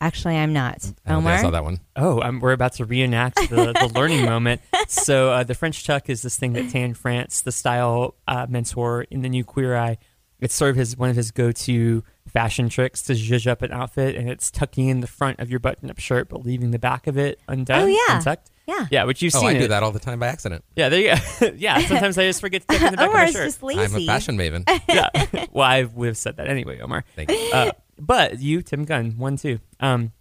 [0.00, 0.84] Actually, I'm not.
[1.06, 1.80] I don't think I saw that one.
[1.96, 4.60] Oh, um, we're about to reenact the, the learning moment.
[4.88, 9.02] So uh, the French tuck is this thing that Tan France, the style uh, mentor
[9.10, 9.98] in the new Queer Eye,
[10.40, 14.14] it's sort of his one of his go-to fashion tricks to zhuzh up an outfit,
[14.16, 17.16] and it's tucking in the front of your button-up shirt but leaving the back of
[17.16, 18.16] it undone, Oh, yeah.
[18.16, 18.50] untucked.
[18.66, 18.86] Yeah.
[18.90, 19.48] Yeah, which you've Oh, seen.
[19.50, 19.68] I do it.
[19.68, 20.64] that all the time by accident.
[20.74, 21.52] Yeah, there you go.
[21.56, 23.44] yeah, sometimes I just forget to tuck in the back of my shirt.
[23.46, 23.80] just lazy.
[23.80, 24.64] I'm a fashion maven.
[24.88, 25.46] yeah.
[25.52, 27.04] well, I would have said that anyway, Omar.
[27.14, 27.50] Thank you.
[27.52, 29.60] Uh, but you, Tim Gunn, one too.
[29.80, 30.12] Um,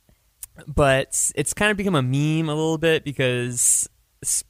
[0.67, 3.89] but it's kind of become a meme a little bit because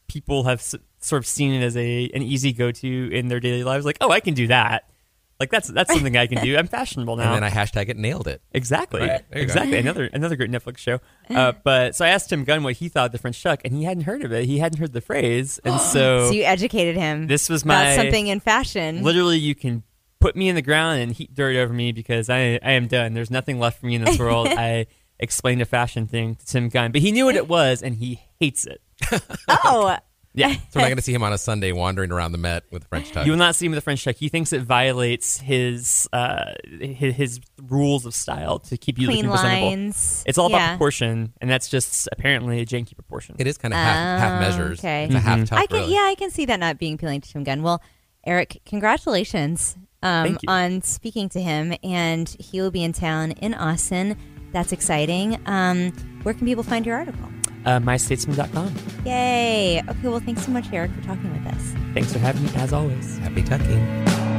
[0.07, 3.39] people have s- sort of seen it as a an easy go to in their
[3.39, 3.85] daily lives.
[3.85, 4.89] Like, oh, I can do that.
[5.39, 6.57] Like that's that's something I can do.
[6.57, 7.33] I'm fashionable now.
[7.33, 8.41] And then I hashtag it, nailed it.
[8.51, 9.01] Exactly.
[9.01, 9.51] Right, there you go.
[9.53, 9.77] exactly.
[9.79, 10.99] Another another great Netflix show.
[11.29, 13.73] Uh, but so I asked Tim Gunn what he thought of the French tuck, and
[13.73, 14.45] he hadn't heard of it.
[14.45, 17.27] He hadn't heard the phrase, and so, So you educated him.
[17.27, 19.01] this was about my something in fashion.
[19.03, 19.83] literally you can
[20.23, 23.13] put me in the ground and heat dirt over me because I I am done.
[23.13, 24.47] There's nothing left for me in this world.
[24.51, 24.87] I
[25.19, 28.21] explained a fashion thing to Tim Gunn, but he knew what it was and he
[28.39, 28.81] hates it.
[29.47, 29.97] oh,
[30.35, 30.51] Yeah.
[30.53, 32.85] So we're not going to see him on a Sunday wandering around the Met with
[32.85, 33.27] a French tuck.
[33.27, 34.15] You will not see him with a French tuck.
[34.15, 39.27] He thinks it violates his uh, his, his rules of style to keep you clean
[39.27, 39.67] looking presentable.
[39.69, 40.23] lines.
[40.25, 43.35] It's all about proportion, and that's just apparently a janky proportion.
[43.37, 44.79] it is kind of half, half Oh, measures.
[44.79, 45.03] okay.
[45.05, 45.49] It's a half Mhm.
[45.49, 45.93] tuck, I can, really.
[45.93, 47.61] yeah, I can see that not being appealing to Tim Gunn.
[47.61, 47.79] Well,
[48.25, 54.15] Eric, congratulations um, on speaking to him, and he will be in town in Austin.
[54.51, 55.39] That's exciting.
[55.47, 55.91] Um,
[56.21, 57.29] where can people find your article?
[57.65, 58.75] Uh, MyStatesman.com.
[59.05, 59.81] Yay!
[59.87, 61.73] Okay, well, thanks so much, Eric, for talking with us.
[61.93, 63.17] Thanks for having me, as always.
[63.19, 64.32] Happy tucking.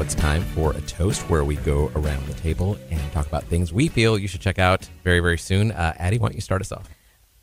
[0.00, 3.44] Now it's time for a toast where we go around the table and talk about
[3.44, 5.72] things we feel you should check out very, very soon.
[5.72, 6.88] Uh, Addie, why don't you start us off?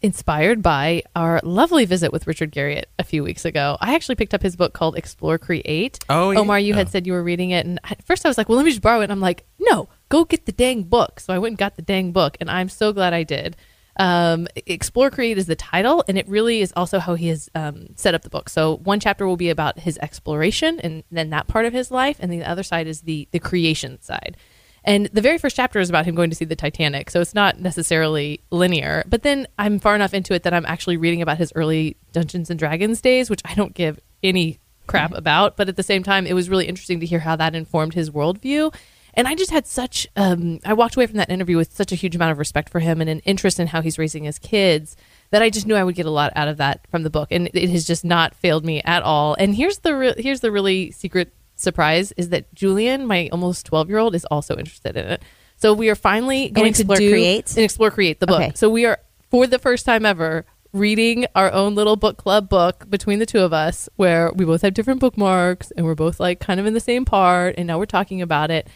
[0.04, 3.78] inspired by our lovely visit with Richard Garriott a few weeks ago.
[3.82, 5.98] I actually picked up his book called Explore Create.
[6.08, 6.40] Oh, yeah.
[6.40, 8.58] Omar, you had said you were reading it, and at first I was like, "Well,
[8.58, 11.34] let me just borrow it." And I'm like, "No, go get the dang book." So
[11.34, 13.58] I went and got the dang book, and I'm so glad I did.
[14.00, 17.88] Um, Explore Create is the title, and it really is also how he has um,
[17.96, 18.50] set up the book.
[18.50, 22.18] So one chapter will be about his exploration, and then that part of his life,
[22.20, 24.38] and the other side is the the creation side.
[24.84, 27.34] And the very first chapter is about him going to see the Titanic, so it's
[27.34, 29.04] not necessarily linear.
[29.08, 32.50] But then I'm far enough into it that I'm actually reading about his early Dungeons
[32.50, 35.58] and Dragons days, which I don't give any crap about.
[35.58, 38.10] But at the same time, it was really interesting to hear how that informed his
[38.10, 38.74] worldview.
[39.18, 41.96] And I just had such, um, I walked away from that interview with such a
[41.96, 44.96] huge amount of respect for him and an interest in how he's raising his kids
[45.32, 47.30] that I just knew I would get a lot out of that from the book.
[47.32, 49.36] And it has just not failed me at all.
[49.40, 53.90] And here's the re- here's the really secret surprise is that Julian, my almost 12
[53.90, 55.24] year old, is also interested in it.
[55.58, 57.50] So we are finally going to do Create?
[57.56, 58.42] and explore create the book.
[58.42, 58.52] Okay.
[58.54, 59.00] So we are
[59.32, 63.40] for the first time ever reading our own little book club book between the two
[63.40, 66.76] of us where we both have different bookmarks and we're both like kind of in
[66.76, 68.68] the same part and now we're talking about it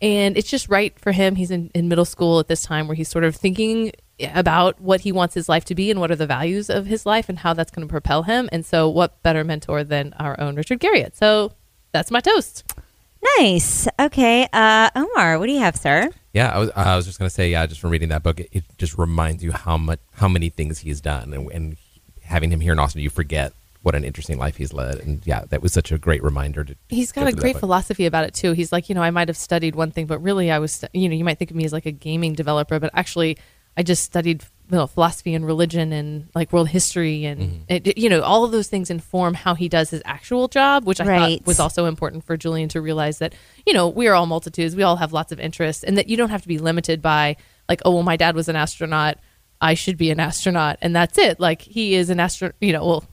[0.00, 1.36] and it's just right for him.
[1.36, 3.92] He's in, in middle school at this time where he's sort of thinking
[4.34, 7.06] about what he wants his life to be and what are the values of his
[7.06, 8.48] life and how that's going to propel him.
[8.52, 11.14] And so what better mentor than our own richard garriott?
[11.16, 11.52] So
[11.92, 12.72] that's my toast.
[13.38, 13.86] Nice.
[13.98, 16.10] Okay, uh, Omar, what do you have, sir?
[16.32, 18.40] Yeah, I was, I was just going to say, yeah, just from reading that book,
[18.40, 21.76] it, it just reminds you how much, how many things he's done, and, and
[22.22, 25.44] having him here in Austin, you forget what an interesting life he's led, and yeah,
[25.48, 26.64] that was such a great reminder.
[26.64, 28.52] To He's got a great philosophy about it too.
[28.52, 31.08] He's like, you know, I might have studied one thing, but really I was, you
[31.08, 33.38] know, you might think of me as like a gaming developer, but actually
[33.76, 37.62] I just studied you know, philosophy and religion and like world history and mm-hmm.
[37.68, 41.00] it, you know all of those things inform how he does his actual job, which
[41.00, 41.38] I Right.
[41.38, 43.34] thought was also important for Julian to realize that
[43.66, 46.16] you know we are all multitudes, we all have lots of interests, and that you
[46.16, 47.36] don't have to be limited by
[47.68, 49.18] like oh well my dad was an astronaut,
[49.60, 51.40] I should be an astronaut, and that's it.
[51.40, 53.04] Like he is an astronaut, you know, well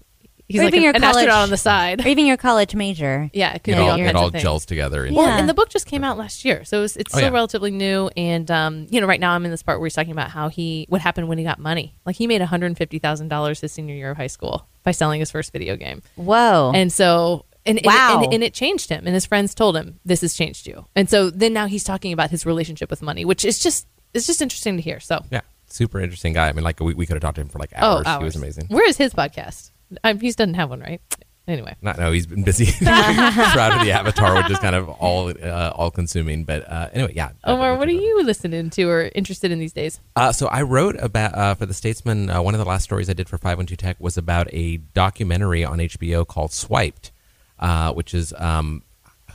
[0.47, 2.05] he's Or like even an, your an college- astronaut on the side.
[2.05, 3.29] or even your college major.
[3.33, 5.05] Yeah, it could It be all, all it all gels together.
[5.05, 5.37] into- Well, Yeah.
[5.39, 7.33] and the book just came out last year, so it's, it's Oh, still yeah.
[7.33, 8.09] relatively new.
[8.17, 10.49] And um, you know, right now I'm in this part where he's talking about how
[10.49, 11.95] he what happened when he got money.
[12.05, 15.29] Like he made 150 thousand dollars his senior year of high school by selling his
[15.31, 16.71] first video game, Whoa.
[16.73, 17.45] and so.
[17.65, 18.21] And, and- Wow.
[18.23, 20.85] and, and it changed him, and his friends told him this has changed you.
[20.95, 24.25] And so then now he's talking about his relationship with money, which is just it's
[24.25, 25.01] just interesting to hear.
[25.01, 26.47] So yeah, super interesting guy.
[26.47, 28.05] I mean, like we, we could have talked to him for like oh, hours.
[28.05, 28.19] hours.
[28.21, 28.67] He was amazing.
[28.69, 29.71] Where is his podcast?
[30.03, 31.01] Um, he doesn't have one, right?
[31.47, 32.65] Anyway, Not no, he's been busy.
[32.65, 36.43] Shroud of the Avatar, which is kind of all uh, all consuming.
[36.43, 37.29] But uh, anyway, yeah.
[37.45, 40.01] Omar, what are you listening to or interested in these days?
[40.17, 42.29] Uh, so I wrote about uh, for the Statesman.
[42.29, 44.53] Uh, one of the last stories I did for Five One Two Tech was about
[44.53, 47.11] a documentary on HBO called Swiped,
[47.59, 48.83] uh, which is um,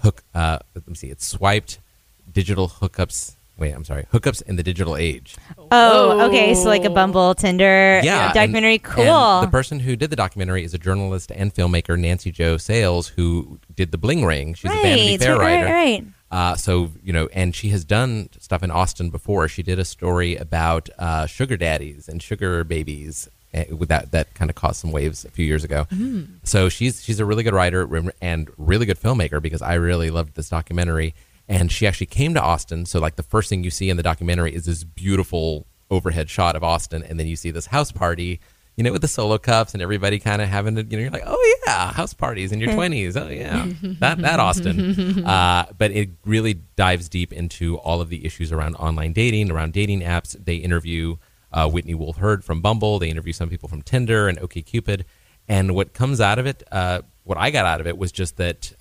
[0.03, 0.23] hook.
[0.35, 1.09] Uh, let me see.
[1.09, 1.79] It's swiped
[2.31, 3.37] digital hookups.
[3.63, 4.07] Wait, I'm sorry.
[4.13, 5.37] Hookups in the digital age.
[5.71, 6.53] oh, okay.
[6.55, 8.75] So like a Bumble, Tinder Yeah, and- documentary.
[8.75, 9.41] and cool.
[9.41, 13.61] the person who did the documentary is a journalist and filmmaker, Nancy Jo Sales, who
[13.73, 14.55] did the Bling Ring.
[14.55, 15.65] She's a Vanity Fair right, writer.
[15.67, 16.07] right, right.
[16.33, 19.47] Uh, so you know, and she has done stuff in Austin before.
[19.47, 23.29] She did a story about uh, sugar daddies and sugar babies.
[23.55, 25.87] eh, With that, that kind of caused some waves a few years ago.
[26.43, 27.87] So she's she's a really good writer
[28.21, 31.15] and really good filmmaker because I really loved this documentary.
[31.49, 32.87] And she actually came to Austin.
[32.87, 36.57] So like the first thing you see in the documentary is this beautiful overhead shot
[36.57, 38.41] of Austin, and then you see this house party,
[38.77, 41.11] you know, with the solo cups and everybody kind of having to, you know, you're
[41.11, 43.67] like, oh yeah, house parties in your twenties, oh yeah,
[44.01, 45.25] that that Austin.
[45.33, 49.73] Uh, but it really dives deep into all of the issues around online dating, around
[49.73, 50.37] dating apps.
[50.43, 51.17] They interview
[51.53, 52.99] uh, Whitney Wolfe Herd from Bumble.
[52.99, 55.05] They interview some people from Tinder and OkCupid.
[55.49, 58.37] And what comes out of it, uh, what I got out of it was just
[58.39, 58.73] that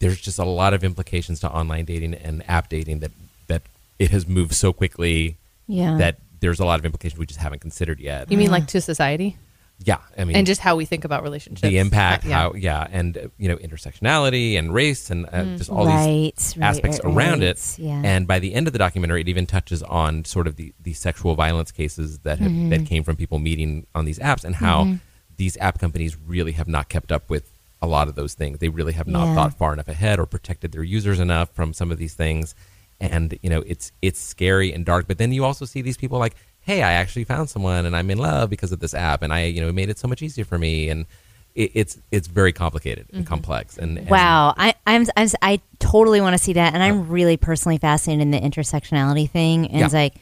[0.00, 3.10] there's just a lot of implications to online dating and app dating that
[3.48, 3.62] that
[3.98, 5.36] it has moved so quickly
[5.66, 5.96] Yeah.
[5.98, 8.30] that there's a lot of implications we just haven't considered yet.
[8.30, 9.36] You mean like to society
[9.84, 11.62] yeah, I mean, and just how we think about relationships?
[11.62, 12.36] the impact, Uh, yeah.
[12.36, 16.56] how yeah, and uh, you know intersectionality and race and uh, just all Right, these
[16.56, 17.50] right, aspects right, around right.
[17.50, 17.76] it.
[17.78, 18.02] Yeah.
[18.04, 20.94] And by the end of the documentary, it even touches on sort of the, the
[20.94, 22.70] sexual violence cases that have, Mm-hmm.
[22.70, 24.96] that came from people meeting on these apps and how
[25.36, 27.48] these app companies really have not kept up with
[27.80, 28.58] a lot of those things.
[28.58, 29.34] They really have not Yeah.
[29.34, 32.54] thought far enough ahead or protected their users enough from some of these things.
[33.00, 35.06] And you know, it's it's scary and dark.
[35.06, 38.10] But then you also see these people like, hey, I actually found someone and I'm
[38.10, 40.20] in love because of this app, and I you know it made it so much
[40.22, 40.88] easier for me.
[40.88, 41.06] And
[41.54, 43.78] it, it's it's very complicated and complex.
[43.78, 47.36] And, and Wow, I, I'm, I'm I totally want to see that, and I'm really
[47.36, 49.68] personally fascinated in the intersectionality thing.
[49.68, 50.00] And it's Yeah.
[50.00, 50.14] like,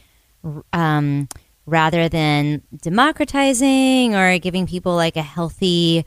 [0.73, 1.27] um,
[1.65, 6.05] rather than democratizing or giving people like a healthy,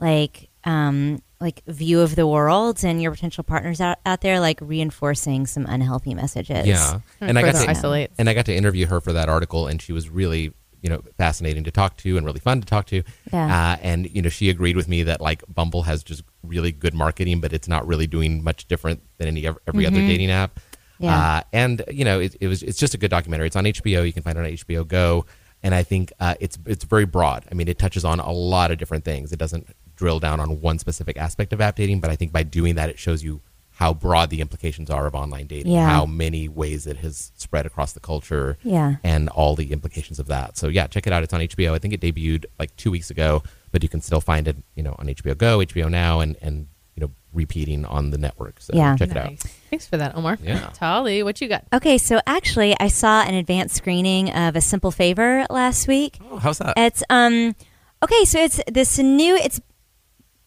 [0.00, 4.58] like, um, like view of the world and your potential partners out, out there, like
[4.60, 6.66] reinforcing some unhealthy messages.
[6.66, 8.10] Yeah, and I got to isolate.
[8.18, 10.52] and I got to interview her for that article, and she was really
[10.82, 13.02] you know fascinating to talk to and really fun to talk to.
[13.32, 13.72] Yeah.
[13.72, 16.94] Uh, and you know she agreed with me that like Bumble has just really good
[16.94, 20.54] marketing, but it's not really doing much different than any ev- every other dating app.
[20.54, 21.04] Mm-hmm.
[21.04, 21.36] Yeah.
[21.36, 23.46] Uh, and you know it, it was it's just a good documentary.
[23.46, 24.04] It's on HBO.
[24.04, 25.26] You can find it on HBO Go.
[25.60, 27.44] And I think uh, it's it's very broad.
[27.50, 29.32] I mean, it touches on a lot of different things.
[29.32, 29.66] It doesn't
[29.98, 32.88] drill down on one specific aspect of app dating, but I think by doing that,
[32.88, 33.40] it shows you
[33.72, 35.88] how broad the implications are of online dating, Yeah.
[35.88, 38.96] how many ways it has spread across the culture, Yeah.
[39.04, 40.56] and all the implications of that.
[40.56, 41.22] So yeah, check it out.
[41.22, 41.74] It's on HBO.
[41.74, 43.42] I think it debuted like two weeks ago,
[43.72, 46.66] but you can still find it, you know, on HBO Go, HBO Now, and and
[46.96, 48.60] you know, repeating on the network.
[48.60, 48.96] So Yeah.
[48.96, 49.38] check it out.
[49.70, 50.36] Thanks for that, Omar.
[50.42, 50.70] Yeah.
[50.74, 51.62] Tolly, what you got?
[51.72, 56.18] Okay, so actually, I saw an advanced screening of A Simple Favor last week.
[56.32, 56.74] Oh, how's that?
[56.76, 57.54] It's um
[58.02, 59.60] okay, so it's this new it's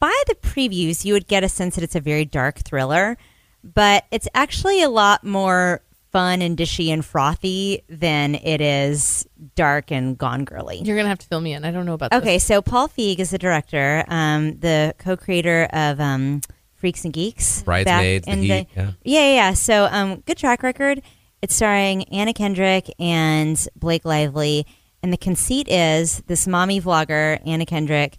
[0.02, 3.18] by the previews you would get a sense that it's a very dark thriller,
[3.64, 5.82] but it's actually a lot more
[6.12, 9.26] fun and dishy and frothy than it is
[9.56, 10.80] dark and gone girly.
[10.84, 11.64] You're gonna have to fill me in.
[11.64, 12.43] I don't know about Okay, this.
[12.43, 16.41] so Paul Feig is the director, um, the co-creator of um,
[16.74, 18.66] Freaks and Geeks, Bridesmaids, back The Heat, yeah.
[18.76, 19.54] yeah, yeah, yeah.
[19.54, 21.02] So, um, good track record.
[21.43, 24.66] It's starring Anna Kendrick and Blake Lively,
[25.04, 28.18] and the conceit is this mommy vlogger Anna Kendrick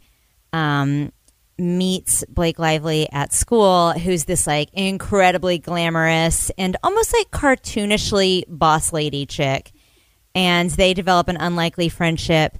[0.53, 1.12] um,
[1.59, 8.93] meets Blake Lively at school, who's this like incredibly glamorous and almost like cartoonishly boss
[8.93, 9.73] lady chick,
[10.35, 12.59] and they develop an unlikely friendship,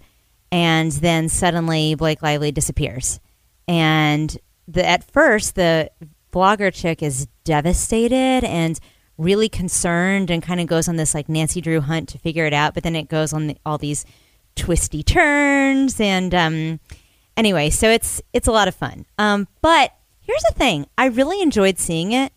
[0.51, 3.21] and then suddenly Blake Lively disappears,
[3.67, 4.37] and
[4.69, 5.91] the at first the
[6.33, 8.79] blogger chick is devastated and
[9.19, 12.55] really concerned and kind of goes on this like Nancy Drew hunt to figure it
[12.55, 14.05] out, but then it goes on the, all these
[14.57, 16.81] twisty turns and um,
[17.37, 19.07] anyway, so it's it's a lot of fun.
[19.19, 22.33] Um, but here's the thing: I really enjoyed seeing it.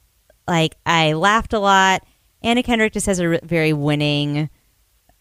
[0.47, 2.03] Like I laughed a lot.
[2.43, 4.49] Anna Kendrick just has a re- very winning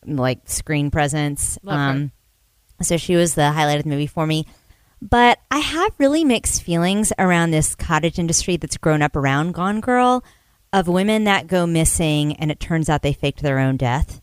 [0.06, 1.58] like screen presence.
[1.62, 1.82] Love her.
[1.82, 2.12] um,
[2.82, 4.46] so she was the highlight of the movie for me.
[5.00, 9.80] But I have really mixed feelings around this cottage industry that's grown up around Gone
[9.80, 10.24] Girl
[10.72, 14.20] of women that go missing and it turns out they faked their own death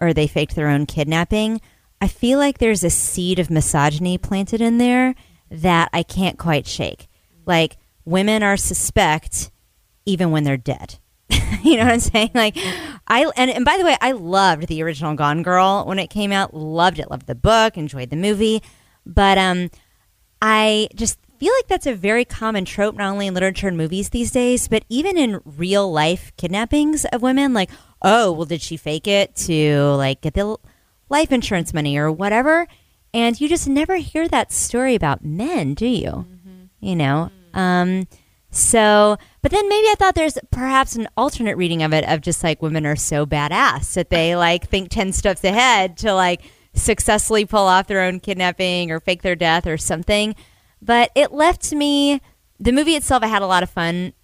[0.00, 1.60] or they faked their own kidnapping.
[2.02, 5.14] I feel like there's a seed of misogyny planted in there
[5.52, 7.06] that I can't quite shake.
[7.46, 9.52] Like women are suspect
[10.04, 10.98] even when they're dead.
[11.62, 12.32] you know what I'm saying?
[12.34, 12.56] Like
[13.06, 16.32] I and, and by the way, I loved the original Gone Girl when it came
[16.32, 16.52] out.
[16.52, 17.08] Loved it.
[17.08, 17.78] Loved the book.
[17.78, 18.64] Enjoyed the movie.
[19.06, 19.70] But um,
[20.40, 24.08] I just feel like that's a very common trope, not only in literature and movies
[24.08, 27.54] these days, but even in real life kidnappings of women.
[27.54, 27.70] Like,
[28.02, 30.58] oh, well, did she fake it to like get the
[31.12, 32.66] life insurance money or whatever?
[33.14, 36.26] And you just never hear that story about men, do you?
[36.80, 37.30] You know.
[37.54, 38.08] Um,
[38.50, 42.42] so, but then maybe I thought there's perhaps an alternate reading of it of just
[42.42, 46.42] like women are so badass that they like think 10 steps ahead to like
[46.74, 50.34] successfully pull off their own kidnapping or fake their death or something.
[50.80, 52.20] But it left me,
[52.58, 54.14] the movie itself, I had a lot of fun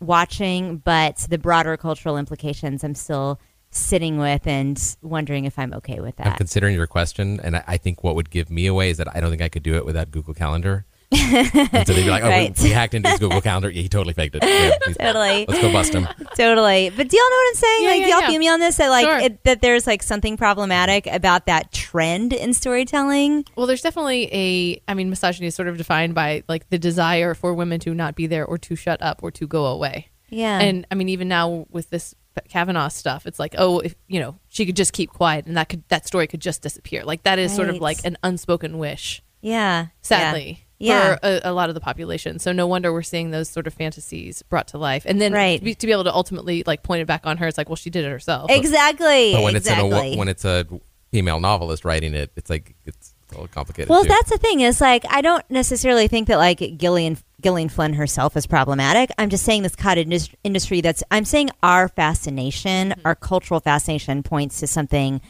[0.00, 3.40] watching, but the broader cultural implications I'm still
[3.72, 6.26] sitting with and wondering if I'm okay with that.
[6.26, 9.14] I'm considering your question, and I, I think what would give me away is that
[9.14, 10.84] I don't think I could do it without Google Calendar.
[11.12, 12.58] and so they'd be like, "Oh, Right.
[12.58, 13.68] we, we hacked into his Google Calendar.
[13.68, 14.42] Yeah, he totally faked it.
[14.42, 15.44] Yeah, Totally.
[15.46, 16.88] Let's go bust him." totally.
[16.88, 17.82] But do y'all know what I'm saying?
[17.84, 18.26] Yeah, like, yeah, do y'all yeah.
[18.28, 18.76] feel me on this?
[18.76, 19.18] That like Sure.
[19.18, 23.44] it, that there's like something problematic about that trend in storytelling.
[23.56, 24.82] Well, there's definitely a.
[24.88, 28.14] I mean, misogyny is sort of defined by like the desire for women to not
[28.14, 30.08] be there or to shut up or to go away.
[30.30, 30.60] Yeah.
[30.60, 32.14] And I mean, even now with this
[32.48, 35.68] Kavanaugh stuff, it's like, oh, if you know, she could just keep quiet and that
[35.68, 37.04] could that story could just disappear.
[37.04, 39.22] Like that is sort of like an unspoken wish.
[39.40, 39.86] yeah.
[40.02, 40.64] Sadly.
[40.78, 41.14] Yeah.
[41.14, 43.74] For a, a lot of the population, so no wonder we're seeing those sort of
[43.74, 45.60] fantasies brought to life, and then Right.
[45.60, 47.68] to, be, to be able to ultimately like point it back on her, it's like,
[47.68, 48.50] well, she did it herself.
[48.50, 49.32] Exactly.
[49.32, 49.86] But when exactly.
[49.90, 50.66] it's in a, when it's a
[51.12, 53.90] female novelist writing it, it's like it's a little complicated.
[53.90, 54.08] Well, too.
[54.08, 58.36] that's the thing is like I don't necessarily think that like Gillian Gillian Flynn herself
[58.36, 59.10] is problematic.
[59.18, 63.00] I'm just saying this cottage indus- industry that's I'm saying our fascination, Mm-hmm.
[63.06, 65.20] our cultural fascination points to something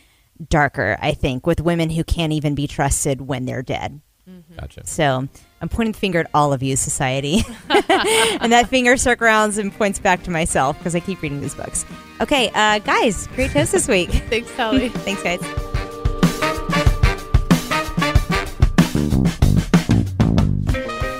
[0.48, 4.00] darker, I think, with women who can't even be trusted when they're dead.
[4.58, 4.86] gotcha.
[4.86, 5.26] So
[5.60, 7.42] I'm pointing the finger at all of you, society.
[7.70, 11.54] and that finger circles around and points back to myself because I keep reading these
[11.54, 11.84] books.
[12.20, 14.10] Okay, uh, guys, great toast this week.
[14.30, 14.88] Thanks, Sally.
[15.06, 15.40] Thanks, guys.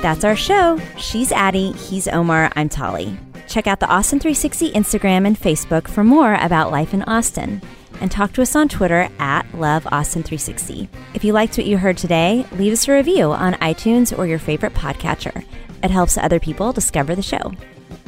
[0.03, 0.81] That's our show.
[0.99, 3.17] She's Addie, he's Omar, I'm Tolly.
[3.47, 7.63] Check out the Austin 360 Instagram and Facebook for more about life in Austin.
[8.01, 10.89] And talk to us on Twitter at LoveAustin360.
[11.15, 14.41] If you liked what you heard today, leave us a review on iTunes or your
[14.41, 15.45] favorite podcatcher.
[15.85, 17.53] It helps other people discover the show.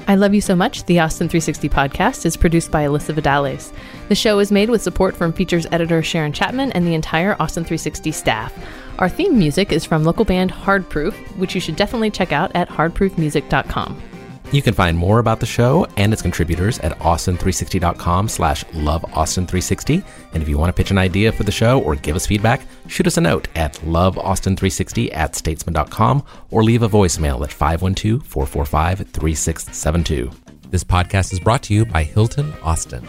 [0.06, 3.72] I Love You So Much, the Austin 360 podcast, is produced by Alyssa Vidales.
[4.08, 7.64] The show is made with support from features editor Sharon Chapman and the entire Austin
[7.64, 8.52] 360 staff.
[8.98, 12.68] Our theme music is from local band Hardproof, which you should definitely check out at
[12.68, 14.13] hardproofmusic.com.
[14.52, 20.04] You can find more about the show and its contributors at austin360.com slash loveaustin360.
[20.32, 22.60] And if you want to pitch an idea for the show or give us feedback,
[22.86, 30.34] shoot us a note at loveaustin360 at statesman.com or leave a voicemail at 512-445-3672.
[30.70, 33.04] This podcast is brought to you by Hilton Austin.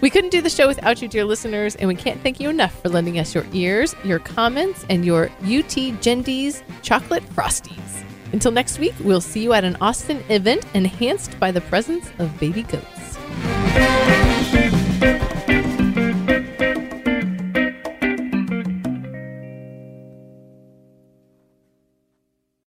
[0.00, 2.82] We couldn't do the show without you, dear listeners, and we can't thank you enough
[2.82, 8.02] for lending us your ears, your comments, and your UT Gendies chocolate frosties.
[8.32, 12.38] Until next week, we'll see you at an Austin event enhanced by the presence of
[12.40, 13.18] baby goats.